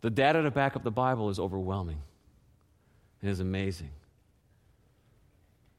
[0.03, 2.03] The data to back up the Bible is overwhelming.
[3.23, 3.91] It is amazing.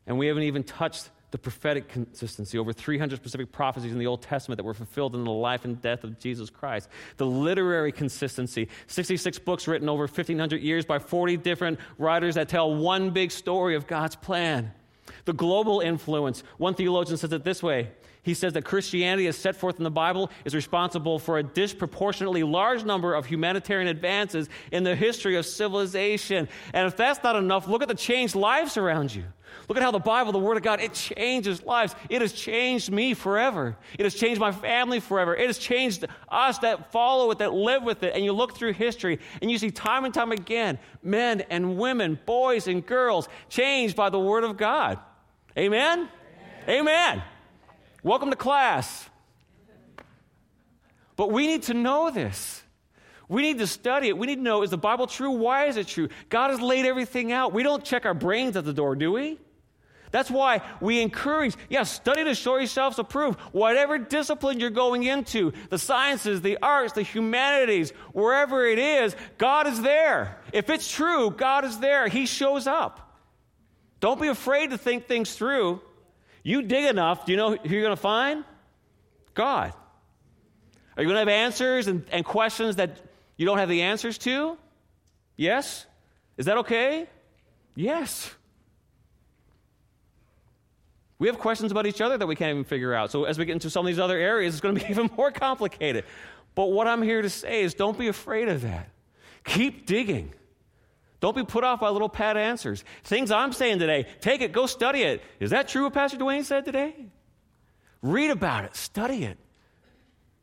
[0.08, 4.21] And we haven't even touched the prophetic consistency, over 300 specific prophecies in the Old
[4.21, 6.89] Testament that were fulfilled in the life and death of Jesus Christ.
[7.17, 12.73] The literary consistency, 66 books written over 1,500 years by 40 different writers that tell
[12.73, 14.71] one big story of God's plan.
[15.28, 17.90] The global influence, one theologian says it this way
[18.28, 22.44] he says that Christianity, as set forth in the Bible, is responsible for a disproportionately
[22.44, 26.50] large number of humanitarian advances in the history of civilization.
[26.74, 29.24] And if that's not enough, look at the changed lives around you.
[29.70, 31.96] Look at how the Bible, the Word of God, it changes lives.
[32.10, 33.78] It has changed me forever.
[33.98, 35.34] It has changed my family forever.
[35.34, 38.13] It has changed us that follow it, that live with it.
[38.13, 42.20] And you look through history and you see time and time again men and women,
[42.26, 45.00] boys and girls changed by the Word of God.
[45.58, 46.08] Amen?
[46.67, 46.80] Amen.
[46.80, 47.24] Amen.
[48.04, 49.10] Welcome to class.
[51.15, 52.62] But we need to know this.
[53.28, 54.17] We need to study it.
[54.17, 55.32] We need to know is the Bible true?
[55.32, 56.10] Why is it true?
[56.30, 57.54] God has laid everything out.
[57.54, 59.39] We don't check our brains at the door, do we?
[60.12, 63.39] That's why we encourage, yes, yeah, study to show yourselves approved.
[63.52, 69.67] Whatever discipline you're going into, the sciences, the arts, the humanities, wherever it is, God
[69.67, 70.38] is there.
[70.54, 72.08] If it's true, God is there.
[72.08, 73.07] He shows up.
[74.00, 75.82] Don't be afraid to think things through.
[76.44, 78.44] You dig enough, do you know who you're going to find?
[79.34, 79.74] God.
[80.96, 82.98] Are you going to have answers and, and questions that
[83.36, 84.58] you don't have the answers to?
[85.36, 85.86] Yes?
[86.38, 87.08] Is that okay?
[87.76, 88.34] Yes.
[91.20, 93.12] We have questions about each other that we can't even figure out.
[93.12, 95.10] So, as we get into some of these other areas, it's going to be even
[95.16, 96.06] more complicated.
[96.56, 98.90] But what I'm here to say is don't be afraid of that.
[99.44, 100.34] Keep digging.
[101.20, 102.84] Don't be put off by little pat answers.
[103.04, 105.24] Things I'm saying today, take it, go study it.
[105.40, 106.94] Is that true what Pastor Dwayne said today?
[108.02, 109.38] Read about it, study it.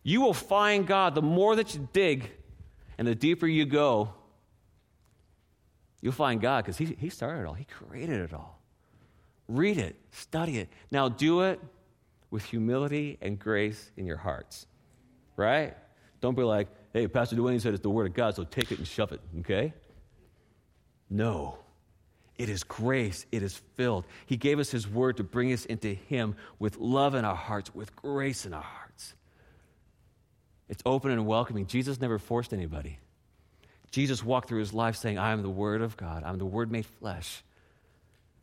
[0.03, 1.15] You will find God.
[1.15, 2.31] The more that you dig
[2.99, 4.13] and the deeper you go,
[6.01, 8.61] you'll find God because he, he started it all, He created it all.
[9.47, 10.69] Read it, study it.
[10.91, 11.61] Now do it
[12.31, 14.67] with humility and grace in your hearts,
[15.37, 15.77] right?
[16.21, 18.79] Don't be like, hey, Pastor Dwayne said it's the Word of God, so take it
[18.79, 19.73] and shove it, okay?
[21.11, 21.59] No.
[22.37, 23.27] It is grace.
[23.31, 24.05] It is filled.
[24.27, 27.75] He gave us His word to bring us into Him with love in our hearts,
[27.75, 29.15] with grace in our hearts.
[30.69, 31.67] It's open and welcoming.
[31.67, 32.99] Jesus never forced anybody.
[33.91, 36.25] Jesus walked through His life saying, I am the Word of God.
[36.25, 37.45] I'm the Word made flesh.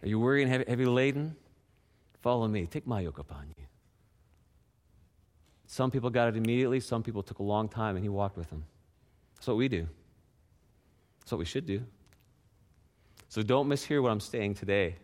[0.02, 1.36] Are you weary and heavy, laden?
[2.22, 2.68] Follow me.
[2.68, 3.66] Take my yoke upon you.
[5.68, 6.80] Some people got it immediately.
[6.80, 8.64] Some people took a long time, and He walked with them.
[9.36, 9.88] That's what we do.
[11.20, 11.84] That's what we should do.
[13.32, 14.98] So don't mishear what I'm saying today.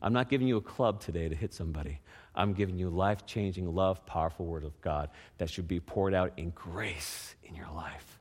[0.00, 1.98] I'm not giving you a club today to hit somebody.
[2.32, 6.32] I'm giving you life changing, love, powerful word of God that should be poured out
[6.36, 8.20] in grace in your life.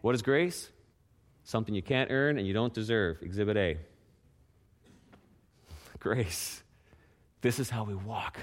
[0.00, 0.70] What is grace?
[1.44, 3.22] Something you can't earn and you don't deserve.
[3.22, 3.78] Exhibit A.
[6.00, 6.64] Grace.
[7.42, 8.40] This is how we walk.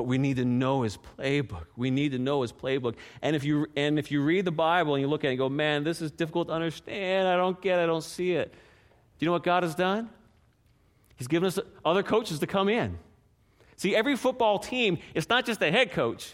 [0.00, 1.66] But we need to know his playbook.
[1.76, 2.94] We need to know his playbook.
[3.20, 5.38] And if you and if you read the Bible and you look at it and
[5.38, 7.28] go, man, this is difficult to understand.
[7.28, 7.82] I don't get it.
[7.82, 8.50] I don't see it.
[8.50, 8.58] Do
[9.18, 10.08] you know what God has done?
[11.16, 12.98] He's given us other coaches to come in.
[13.76, 16.32] See, every football team, it's not just the head coach.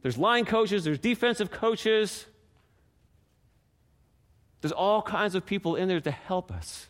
[0.00, 2.24] There's line coaches, there's defensive coaches.
[4.62, 6.88] There's all kinds of people in there to help us.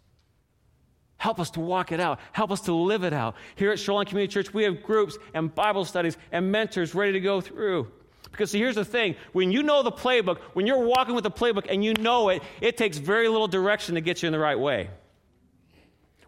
[1.16, 2.18] Help us to walk it out.
[2.32, 3.34] Help us to live it out.
[3.56, 7.20] Here at Shoreline Community Church, we have groups and Bible studies and mentors ready to
[7.20, 7.90] go through.
[8.30, 11.30] Because see, here's the thing when you know the playbook, when you're walking with the
[11.30, 14.38] playbook and you know it, it takes very little direction to get you in the
[14.38, 14.90] right way.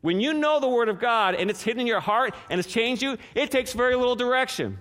[0.03, 2.69] When you know the Word of God and it's hidden in your heart and it's
[2.69, 4.79] changed you, it takes very little direction.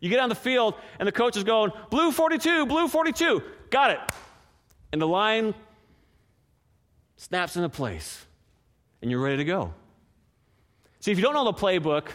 [0.00, 3.42] You get on the field and the coach is going, Blue 42, blue 42.
[3.70, 4.00] Got it.
[4.92, 5.54] And the line
[7.16, 8.24] snaps into place
[9.04, 9.70] and you're ready to go.
[11.00, 12.06] See, if you don't know the playbook,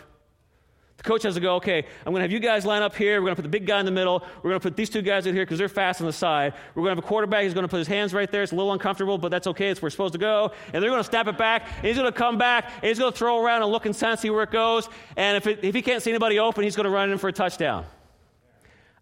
[0.97, 3.21] the coach has to go, okay, I'm going to have you guys line up here.
[3.21, 4.23] We're going to put the big guy in the middle.
[4.37, 6.55] We're going to put these two guys in here because they're fast on the side.
[6.73, 7.43] We're going to have a quarterback.
[7.43, 8.41] He's going to put his hands right there.
[8.41, 9.69] It's a little uncomfortable, but that's okay.
[9.69, 10.51] It's where we're supposed to go.
[10.73, 11.67] And they're going to snap it back.
[11.77, 12.71] And he's going to come back.
[12.77, 14.89] And he's going to throw around and look and sense, see where it goes.
[15.15, 17.27] And if, it, if he can't see anybody open, he's going to run in for
[17.27, 17.85] a touchdown.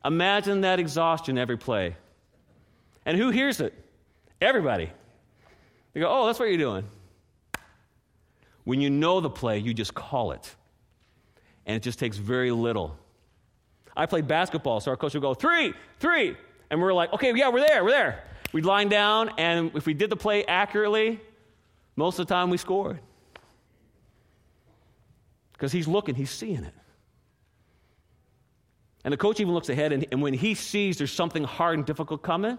[0.04, 1.96] Imagine that exhaustion every play.
[3.06, 3.74] And who hears it?
[4.42, 4.92] Everybody.
[5.94, 6.84] They go, oh, that's what you're doing.
[8.68, 10.54] When you know the play, you just call it.
[11.66, 12.98] And it just takes very little.
[13.96, 16.36] I played basketball, so our coach would go, three, three.
[16.70, 18.26] And we're like, okay, yeah, we're there, we're there.
[18.52, 21.22] We'd line down, and if we did the play accurately,
[21.96, 23.00] most of the time we scored.
[25.54, 26.74] Because he's looking, he's seeing it.
[29.06, 31.86] And the coach even looks ahead, and, and when he sees there's something hard and
[31.86, 32.58] difficult coming,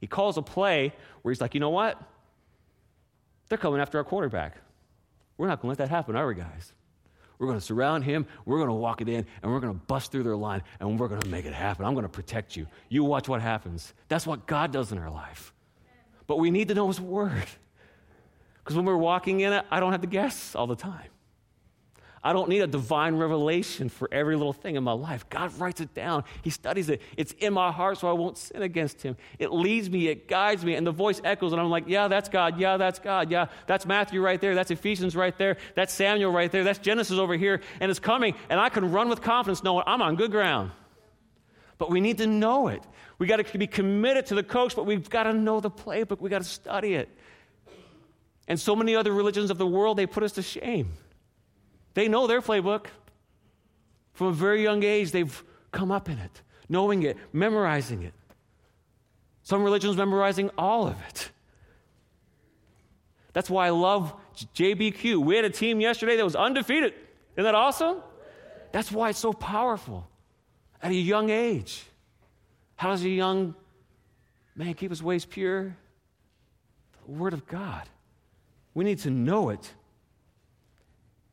[0.00, 2.00] he calls a play where he's like, you know what?
[3.54, 4.56] They're coming after our quarterback.
[5.38, 6.72] We're not going to let that happen, are we, guys?
[7.38, 9.78] We're going to surround him, we're going to walk it in, and we're going to
[9.78, 11.84] bust through their line, and we're going to make it happen.
[11.86, 12.66] I'm going to protect you.
[12.88, 13.94] You watch what happens.
[14.08, 15.52] That's what God does in our life.
[16.26, 17.46] But we need to know His Word.
[18.58, 21.10] Because when we're walking in it, I don't have to guess all the time.
[22.26, 25.28] I don't need a divine revelation for every little thing in my life.
[25.28, 26.24] God writes it down.
[26.40, 27.02] He studies it.
[27.18, 29.18] It's in my heart so I won't sin against Him.
[29.38, 32.30] It leads me, it guides me, and the voice echoes, and I'm like, yeah, that's
[32.30, 32.58] God.
[32.58, 33.30] Yeah, that's God.
[33.30, 34.54] Yeah, that's Matthew right there.
[34.54, 35.58] That's Ephesians right there.
[35.74, 36.64] That's Samuel right there.
[36.64, 37.60] That's Genesis over here.
[37.78, 40.70] And it's coming, and I can run with confidence knowing I'm on good ground.
[41.76, 42.82] But we need to know it.
[43.18, 46.20] We got to be committed to the coach, but we've got to know the playbook.
[46.20, 47.10] We got to study it.
[48.48, 50.88] And so many other religions of the world, they put us to shame.
[51.94, 52.86] They know their playbook.
[54.12, 55.42] From a very young age, they've
[55.72, 58.14] come up in it, knowing it, memorizing it.
[59.42, 61.30] Some religions memorizing all of it.
[63.32, 64.14] That's why I love
[64.54, 65.18] JBQ.
[65.18, 66.94] We had a team yesterday that was undefeated.
[67.36, 67.98] Isn't that awesome?
[68.72, 70.08] That's why it's so powerful
[70.82, 71.84] at a young age.
[72.76, 73.54] How does a young
[74.54, 75.76] man keep his ways pure?
[77.06, 77.88] The Word of God.
[78.72, 79.72] We need to know it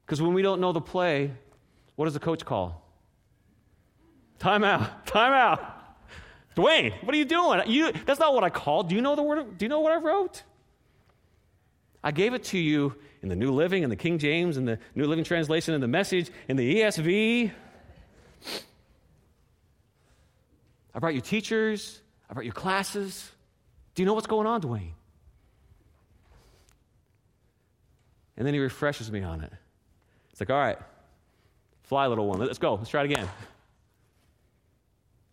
[0.06, 1.32] because when we don't know the play,
[1.96, 2.82] what does the coach call?
[4.40, 5.06] Time out.
[5.06, 5.78] Time out.
[6.56, 7.62] Dwayne, what are you doing?
[7.68, 8.90] You, that's not what I called.
[8.90, 9.58] Do you know the word?
[9.58, 10.44] Do you know what I wrote?
[12.04, 14.80] I gave it to you in the New Living, in the King James, in the
[14.96, 17.52] New Living Translation, in the Message, in the ESV.
[20.94, 22.02] I brought you teachers.
[22.30, 23.30] I brought you classes.
[23.94, 24.94] Do you know what's going on, Dwayne?
[28.38, 29.52] And then he refreshes me on it.
[30.32, 30.78] It's like, all right,
[31.84, 32.40] fly, little one.
[32.40, 32.76] Let's go.
[32.76, 33.28] Let's try it again.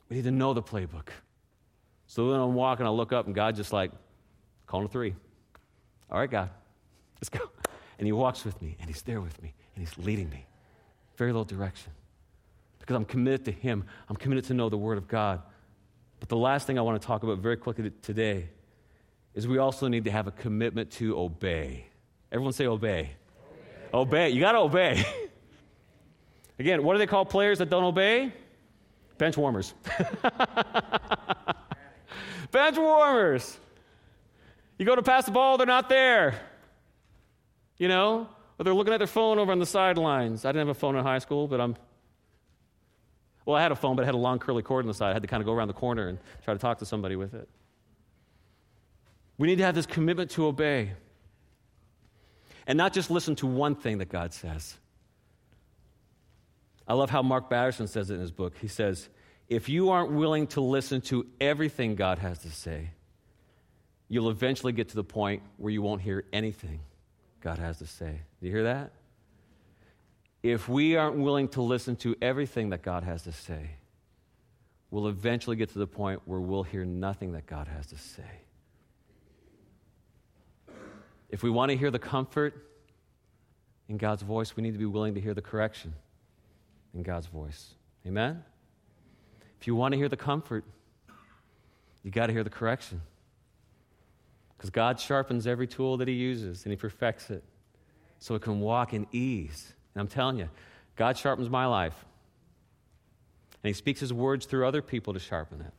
[0.08, 1.08] We need to know the playbook.
[2.06, 3.90] So then I'm walking, I look up, and God just like,
[4.66, 5.14] calling a three.
[6.10, 6.50] All right, God,
[7.16, 7.50] let's go.
[7.98, 10.46] And He walks with me, and He's there with me, and He's leading me.
[11.16, 11.92] Very little direction.
[12.78, 15.42] Because I'm committed to Him, I'm committed to know the Word of God.
[16.20, 18.48] But the last thing I want to talk about very quickly today
[19.34, 21.86] is we also need to have a commitment to obey.
[22.32, 23.10] Everyone say obey.
[23.92, 24.30] Obey.
[24.30, 25.04] You got to obey.
[26.58, 28.32] Again, what do they call players that don't obey?
[29.16, 29.74] Bench warmers.
[32.50, 33.58] Bench warmers.
[34.78, 36.40] You go to pass the ball, they're not there.
[37.76, 38.28] You know?
[38.58, 40.44] Or they're looking at their phone over on the sidelines.
[40.44, 41.76] I didn't have a phone in high school, but I'm.
[43.44, 45.10] Well, I had a phone, but it had a long curly cord on the side.
[45.10, 47.16] I had to kind of go around the corner and try to talk to somebody
[47.16, 47.48] with it.
[49.38, 50.92] We need to have this commitment to obey
[52.68, 54.76] and not just listen to one thing that God says.
[56.86, 58.54] I love how Mark Batterson says it in his book.
[58.60, 59.08] He says,
[59.48, 62.90] If you aren't willing to listen to everything God has to say,
[64.08, 66.80] you'll eventually get to the point where you won't hear anything
[67.40, 68.20] God has to say.
[68.40, 68.92] Do you hear that?
[70.42, 73.70] If we aren't willing to listen to everything that God has to say,
[74.90, 78.22] we'll eventually get to the point where we'll hear nothing that God has to say.
[81.30, 82.54] If we want to hear the comfort
[83.88, 85.94] in God's voice, we need to be willing to hear the correction
[86.94, 87.74] in God's voice.
[88.06, 88.42] Amen?
[89.60, 90.64] If you want to hear the comfort,
[92.02, 93.02] you got to hear the correction.
[94.56, 97.44] Because God sharpens every tool that He uses and He perfects it
[98.18, 99.74] so it can walk in ease.
[99.94, 100.48] And I'm telling you,
[100.96, 102.04] God sharpens my life.
[103.62, 105.72] And He speaks His words through other people to sharpen it.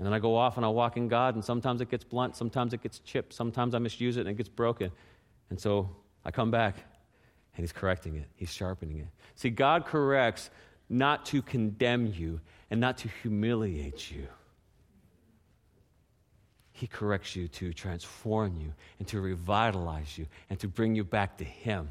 [0.00, 2.34] And then I go off and I walk in God, and sometimes it gets blunt,
[2.34, 4.90] sometimes it gets chipped, sometimes I misuse it and it gets broken.
[5.50, 5.90] And so
[6.24, 6.76] I come back
[7.54, 9.08] and He's correcting it, He's sharpening it.
[9.34, 10.48] See, God corrects
[10.88, 12.40] not to condemn you
[12.70, 14.26] and not to humiliate you.
[16.72, 21.36] He corrects you to transform you and to revitalize you and to bring you back
[21.36, 21.90] to Him.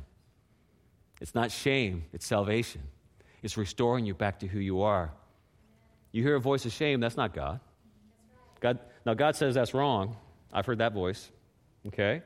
[1.21, 2.81] It's not shame, it's salvation.
[3.43, 5.11] It's restoring you back to who you are.
[6.11, 7.59] You hear a voice of shame, that's not God.
[8.59, 10.15] God, now, God says that's wrong.
[10.51, 11.31] I've heard that voice.
[11.87, 12.21] Okay?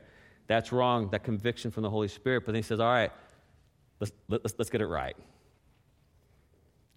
[0.46, 2.44] That's wrong, that conviction from the Holy Spirit.
[2.44, 3.12] But then He says, all right,
[4.00, 5.16] let's, let's, let's get it right.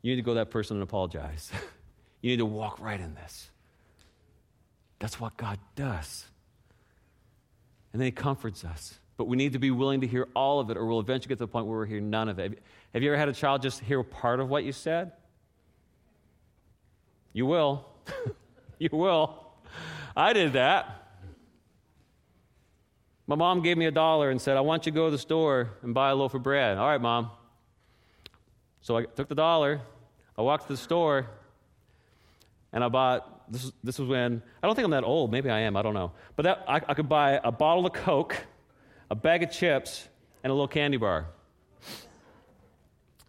[0.01, 1.51] You need to go to that person and apologize.
[2.21, 3.49] you need to walk right in this.
[4.99, 6.25] That's what God does.
[7.93, 8.99] And then He comforts us.
[9.17, 11.39] But we need to be willing to hear all of it, or we'll eventually get
[11.39, 12.61] to the point where we hear none of it.
[12.93, 15.11] Have you ever had a child just hear part of what you said?
[17.33, 17.85] You will.
[18.79, 19.43] you will.
[20.15, 20.93] I did that.
[23.27, 25.17] My mom gave me a dollar and said, I want you to go to the
[25.17, 26.77] store and buy a loaf of bread.
[26.77, 27.29] All right, mom.
[28.81, 29.81] So I took the dollar,
[30.37, 31.27] I walked to the store,
[32.71, 35.59] and I bought, this, this was when, I don't think I'm that old, maybe I
[35.59, 36.13] am, I don't know.
[36.37, 38.37] But that, I, I could buy a bottle of Coke,
[39.11, 40.07] a bag of chips,
[40.41, 41.25] and a little candy bar.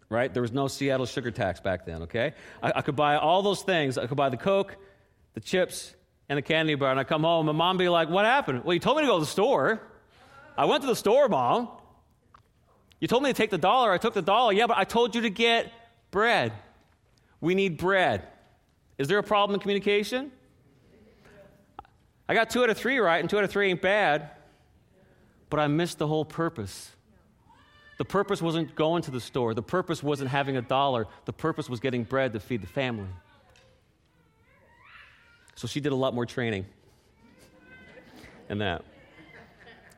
[0.08, 0.32] Right?
[0.32, 2.34] There was no Seattle sugar tax back then, okay?
[2.62, 3.98] I, I could buy all those things.
[3.98, 4.76] I could buy the Coke,
[5.34, 5.94] the chips,
[6.28, 6.90] and the candy bar.
[6.90, 8.64] And I come home, and mom be like, What happened?
[8.64, 9.80] Well, you told me to go to the store.
[10.56, 11.68] I went to the store, mom.
[13.00, 13.92] You told me to take the dollar.
[13.92, 14.52] I took the dollar.
[14.52, 15.72] Yeah, but I told you to get
[16.10, 16.52] bread.
[17.40, 18.26] We need bread.
[18.98, 20.32] Is there a problem in communication?
[22.28, 24.30] I got two out of three right, and two out of three ain't bad,
[25.48, 26.90] but I missed the whole purpose.
[27.96, 31.70] The purpose wasn't going to the store, the purpose wasn't having a dollar, the purpose
[31.70, 33.08] was getting bread to feed the family.
[35.58, 36.66] So she did a lot more training
[38.46, 38.84] than that.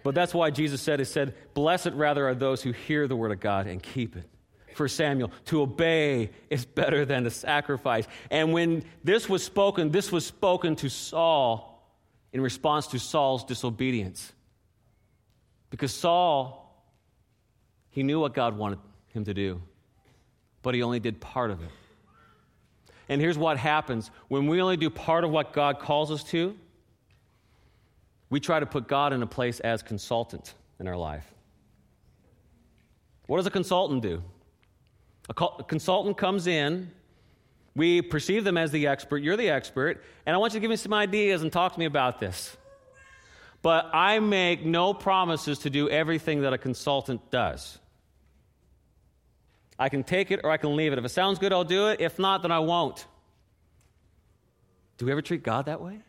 [0.02, 3.30] But that's why Jesus said, He said, Blessed rather are those who hear the word
[3.30, 4.24] of God and keep it.
[4.74, 8.08] For Samuel, to obey is better than to sacrifice.
[8.30, 11.86] And when this was spoken, this was spoken to Saul
[12.32, 14.32] in response to Saul's disobedience.
[15.68, 16.74] Because Saul,
[17.90, 19.60] he knew what God wanted him to do,
[20.62, 21.70] but he only did part of it.
[23.10, 26.56] And here's what happens when we only do part of what God calls us to,
[28.30, 31.26] we try to put God in a place as consultant in our life.
[33.26, 34.22] What does a consultant do?
[35.28, 36.92] A, co- a, consultant comes in,
[37.74, 40.70] we perceive them as the expert, you're the expert, and I want you to give
[40.70, 42.56] me some ideas and talk to me about this.
[43.60, 47.80] But I make no promises to do everything that a consultant does.
[49.80, 50.98] I can take it or I can leave it.
[50.98, 52.02] If it sounds good, I'll do it.
[52.02, 53.06] If not, then I won't.
[54.98, 56.00] Do we ever treat God that way?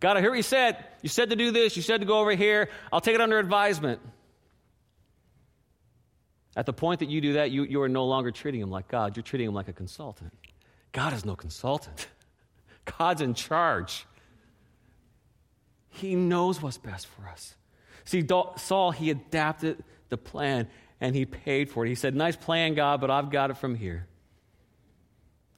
[0.00, 0.82] God, I hear what you said.
[1.02, 1.76] You said to do this.
[1.76, 2.70] You said to go over here.
[2.90, 4.00] I'll take it under advisement.
[6.56, 8.88] At the point that you do that, you, you are no longer treating him like
[8.88, 9.16] God.
[9.16, 10.32] You're treating him like a consultant.
[10.92, 12.08] God is no consultant,
[12.98, 14.06] God's in charge.
[15.90, 17.54] He knows what's best for us.
[18.04, 18.26] See,
[18.56, 20.68] Saul, he adapted the plan
[21.00, 21.88] and he paid for it.
[21.88, 24.06] He said, Nice plan, God, but I've got it from here.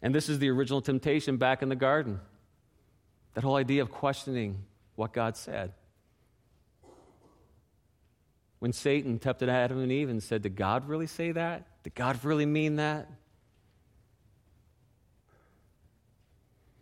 [0.03, 2.20] And this is the original temptation back in the garden
[3.34, 4.64] that whole idea of questioning
[4.95, 5.72] what God said.
[8.59, 11.82] When Satan tempted Adam and Eve and said, Did God really say that?
[11.84, 13.09] Did God really mean that?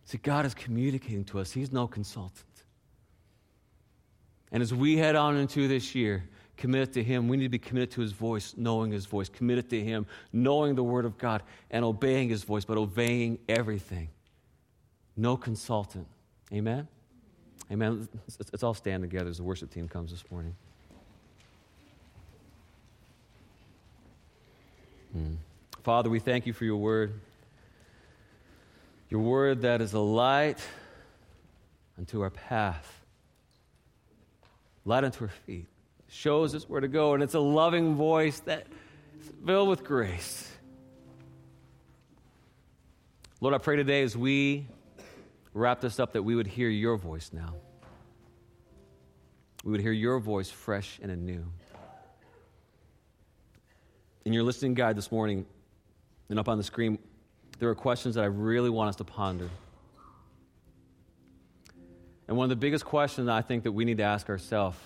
[0.05, 1.51] See, God is communicating to us.
[1.51, 2.47] He's no consultant.
[4.53, 7.29] And as we head on into this year, committed to Him.
[7.29, 10.75] We need to be committed to His voice, knowing His voice, committed to Him, knowing
[10.75, 14.09] the Word of God, and obeying His voice, but obeying everything.
[15.17, 16.07] No consultant.
[16.53, 16.89] Amen?
[17.71, 18.09] Amen.
[18.27, 20.55] Let's, let's all stand together as the worship team comes this morning.
[25.13, 25.35] Hmm.
[25.83, 27.21] Father, we thank you for your word.
[29.09, 30.59] Your word that is a light
[31.97, 33.05] unto our path,
[34.85, 35.67] light unto our feet
[36.09, 38.67] shows us where to go, and it's a loving voice that
[39.21, 40.51] is filled with grace.
[43.41, 44.67] Lord, I pray today as we
[45.53, 47.55] wrap this up that we would hear your voice now.
[49.65, 51.45] We would hear your voice fresh and anew.
[54.25, 55.45] In your listening guide this morning
[56.29, 56.99] and up on the screen,
[57.59, 59.49] there are questions that I really want us to ponder.
[62.29, 64.77] And one of the biggest questions I think that we need to ask ourselves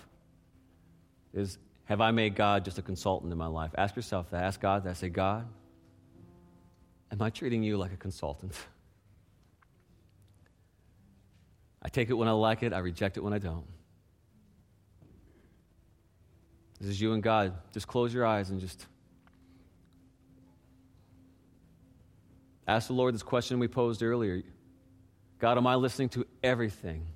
[1.32, 3.72] is have I made God just a consultant in my life?
[3.76, 4.44] Ask yourself that.
[4.44, 4.90] Ask God that.
[4.90, 5.48] I say, God,
[7.10, 8.54] am I treating you like a consultant?
[11.82, 13.64] I take it when I like it, I reject it when I don't.
[16.80, 17.54] This is you and God.
[17.72, 18.86] Just close your eyes and just
[22.66, 24.42] ask the Lord this question we posed earlier
[25.40, 27.06] God, am I listening to everything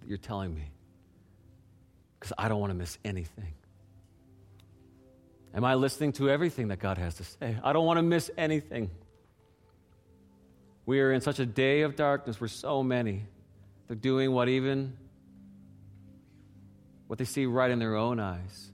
[0.00, 0.70] that you're telling me?
[2.20, 3.54] Because I don't want to miss anything.
[5.54, 7.56] Am I listening to everything that God has to say?
[7.64, 8.90] I don't want to miss anything.
[10.86, 13.24] We are in such a day of darkness where so many
[13.88, 14.96] they're doing what even
[17.08, 18.70] what they see right in their own eyes.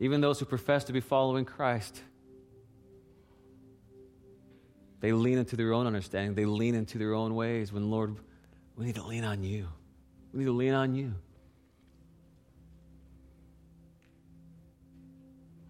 [0.00, 2.02] Even those who profess to be following Christ.
[5.00, 6.34] They lean into their own understanding.
[6.34, 7.72] They lean into their own ways.
[7.72, 8.16] When, Lord,
[8.76, 9.68] we need to lean on you.
[10.32, 11.14] We need to lean on you.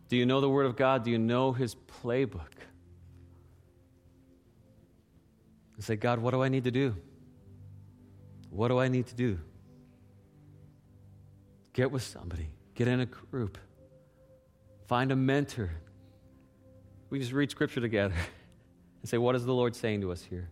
[0.08, 1.04] Do you know the Word of God?
[1.04, 2.50] Do you know His playbook?
[5.76, 6.96] And say, God, what do I need to do?
[8.50, 9.38] What do I need to do?
[11.72, 13.56] Get with somebody, get in a group,
[14.88, 15.70] find a mentor.
[17.08, 18.14] We just read Scripture together
[19.00, 20.50] and say, What is the Lord saying to us here?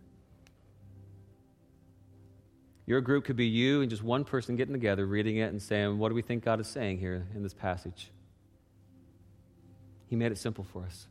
[2.89, 5.99] Your group could be you and just one person getting together, reading it, and saying,
[5.99, 8.09] What do we think God is saying here in this passage?
[10.07, 11.07] He made it simple for us.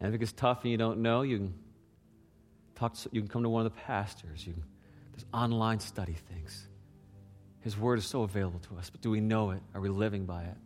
[0.00, 1.54] And if it gets tough and you don't know, you can
[2.74, 2.94] talk.
[2.94, 4.46] To, you can come to one of the pastors.
[4.46, 4.62] You can,
[5.12, 6.66] there's online study things.
[7.60, 9.60] His word is so available to us, but do we know it?
[9.74, 10.56] Are we living by it?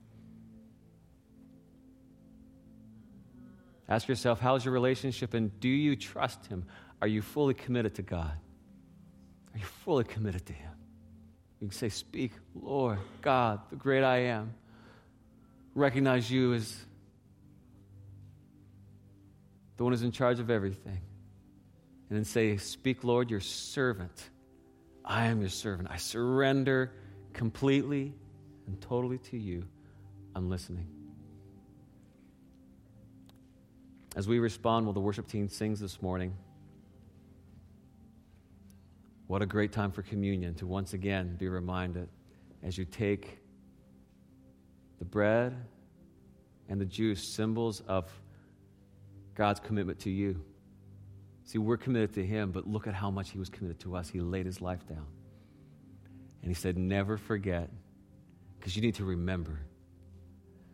[3.89, 6.65] Ask yourself, how's your relationship and do you trust Him?
[7.03, 8.35] Are you fully committed to God?
[9.55, 10.73] Are you fully committed to Him?
[11.61, 14.55] You can say, Speak, Lord, God, the great I am.
[15.75, 16.77] Recognize you as
[19.77, 21.01] the one who's in charge of everything.
[22.11, 24.31] And then say, Speak, Lord, your servant.
[25.05, 25.89] I am your servant.
[25.91, 26.93] I surrender
[27.33, 28.13] completely
[28.67, 29.65] and totally to you.
[30.35, 30.87] I'm listening.
[34.17, 36.35] As we respond, while the worship team sings this morning,
[39.27, 42.09] what a great time for communion to once again be reminded
[42.63, 43.39] as you take
[44.99, 45.55] the bread
[46.69, 48.11] and the juice, symbols of
[49.35, 50.43] God's commitment to you.
[51.45, 54.09] See, we're committed to Him, but look at how much He was committed to us.
[54.09, 55.07] He laid His life down.
[56.43, 57.71] And He said, Never forget,
[58.59, 59.61] because you need to remember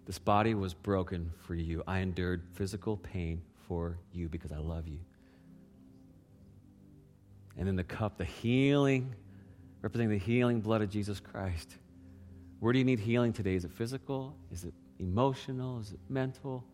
[0.06, 1.84] this body was broken for you.
[1.86, 4.98] I endured physical pain for you because I love you.
[7.56, 9.14] And in the cup, the healing,
[9.82, 11.76] representing the healing blood of Jesus Christ.
[12.60, 13.54] Where do you need healing today?
[13.54, 14.36] Is it physical?
[14.52, 15.80] Is it emotional?
[15.80, 16.64] Is it mental?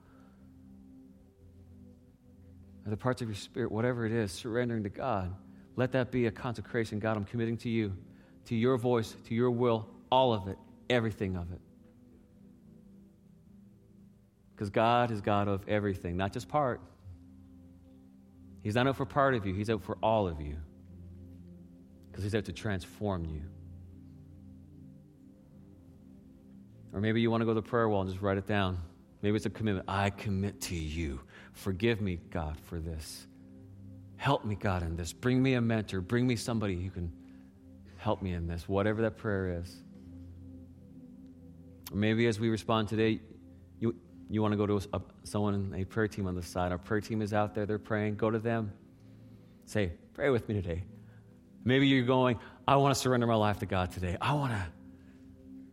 [2.85, 5.35] Are the parts of your spirit, whatever it is, surrendering to God?
[5.77, 6.99] Let that be a consecration.
[6.99, 7.93] God, I'm committing to you,
[8.47, 10.57] to your voice, to your will, all of it,
[10.89, 11.61] everything of it.
[14.55, 16.81] Because God is God of everything, not just part.
[18.67, 20.57] He's not out for part of you, He's out for all of you.
[22.11, 23.43] Because He's out to transform you.
[26.93, 28.79] Or maybe you want to go to the prayer wall and just write it down.
[29.23, 29.89] Maybe it's a commitment.
[29.89, 31.21] I commit to you.
[31.53, 33.29] Forgive me, God, for this.
[34.17, 35.13] Help me, God, in this.
[35.13, 36.01] Bring me a mentor.
[36.01, 37.13] Bring me somebody who can
[37.99, 39.77] help me in this, whatever that prayer is.
[41.93, 43.21] Or maybe as we respond today,
[44.29, 46.73] you want to go to a, someone, a prayer team on the side.
[46.73, 48.17] Our prayer team is out there, they're praying.
[48.17, 48.73] Go to them.
[49.67, 50.85] Say, pray with me today.
[51.65, 54.17] Maybe you're going, I want to surrender my life to God today.
[54.21, 54.67] I want to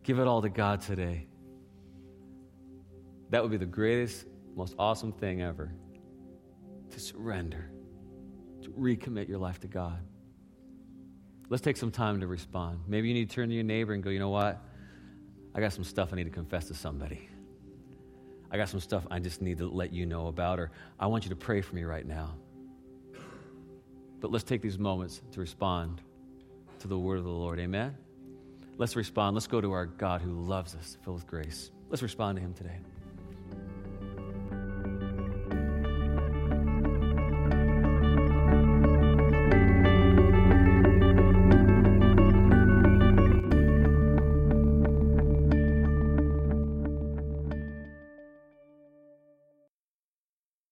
[0.02, 1.26] give it all to God today.
[3.30, 5.72] That would be the greatest, most awesome thing ever
[6.90, 7.70] to surrender,
[8.62, 9.98] to recommit your life to God.
[11.48, 12.80] Let's take some time to respond.
[12.86, 14.62] Maybe you need to turn to your neighbor and go, you know what?
[15.54, 17.28] I got some stuff I need to confess to somebody.
[18.54, 21.24] I got some stuff I just need to let you know about, or I want
[21.24, 22.36] you to pray for me right now.
[24.20, 26.00] But let's take these moments to respond
[26.78, 27.58] to the word of the Lord.
[27.58, 27.96] Amen?
[28.78, 29.34] Let's respond.
[29.34, 31.72] Let's go to our God who loves us, filled with grace.
[31.90, 32.78] Let's respond to him today.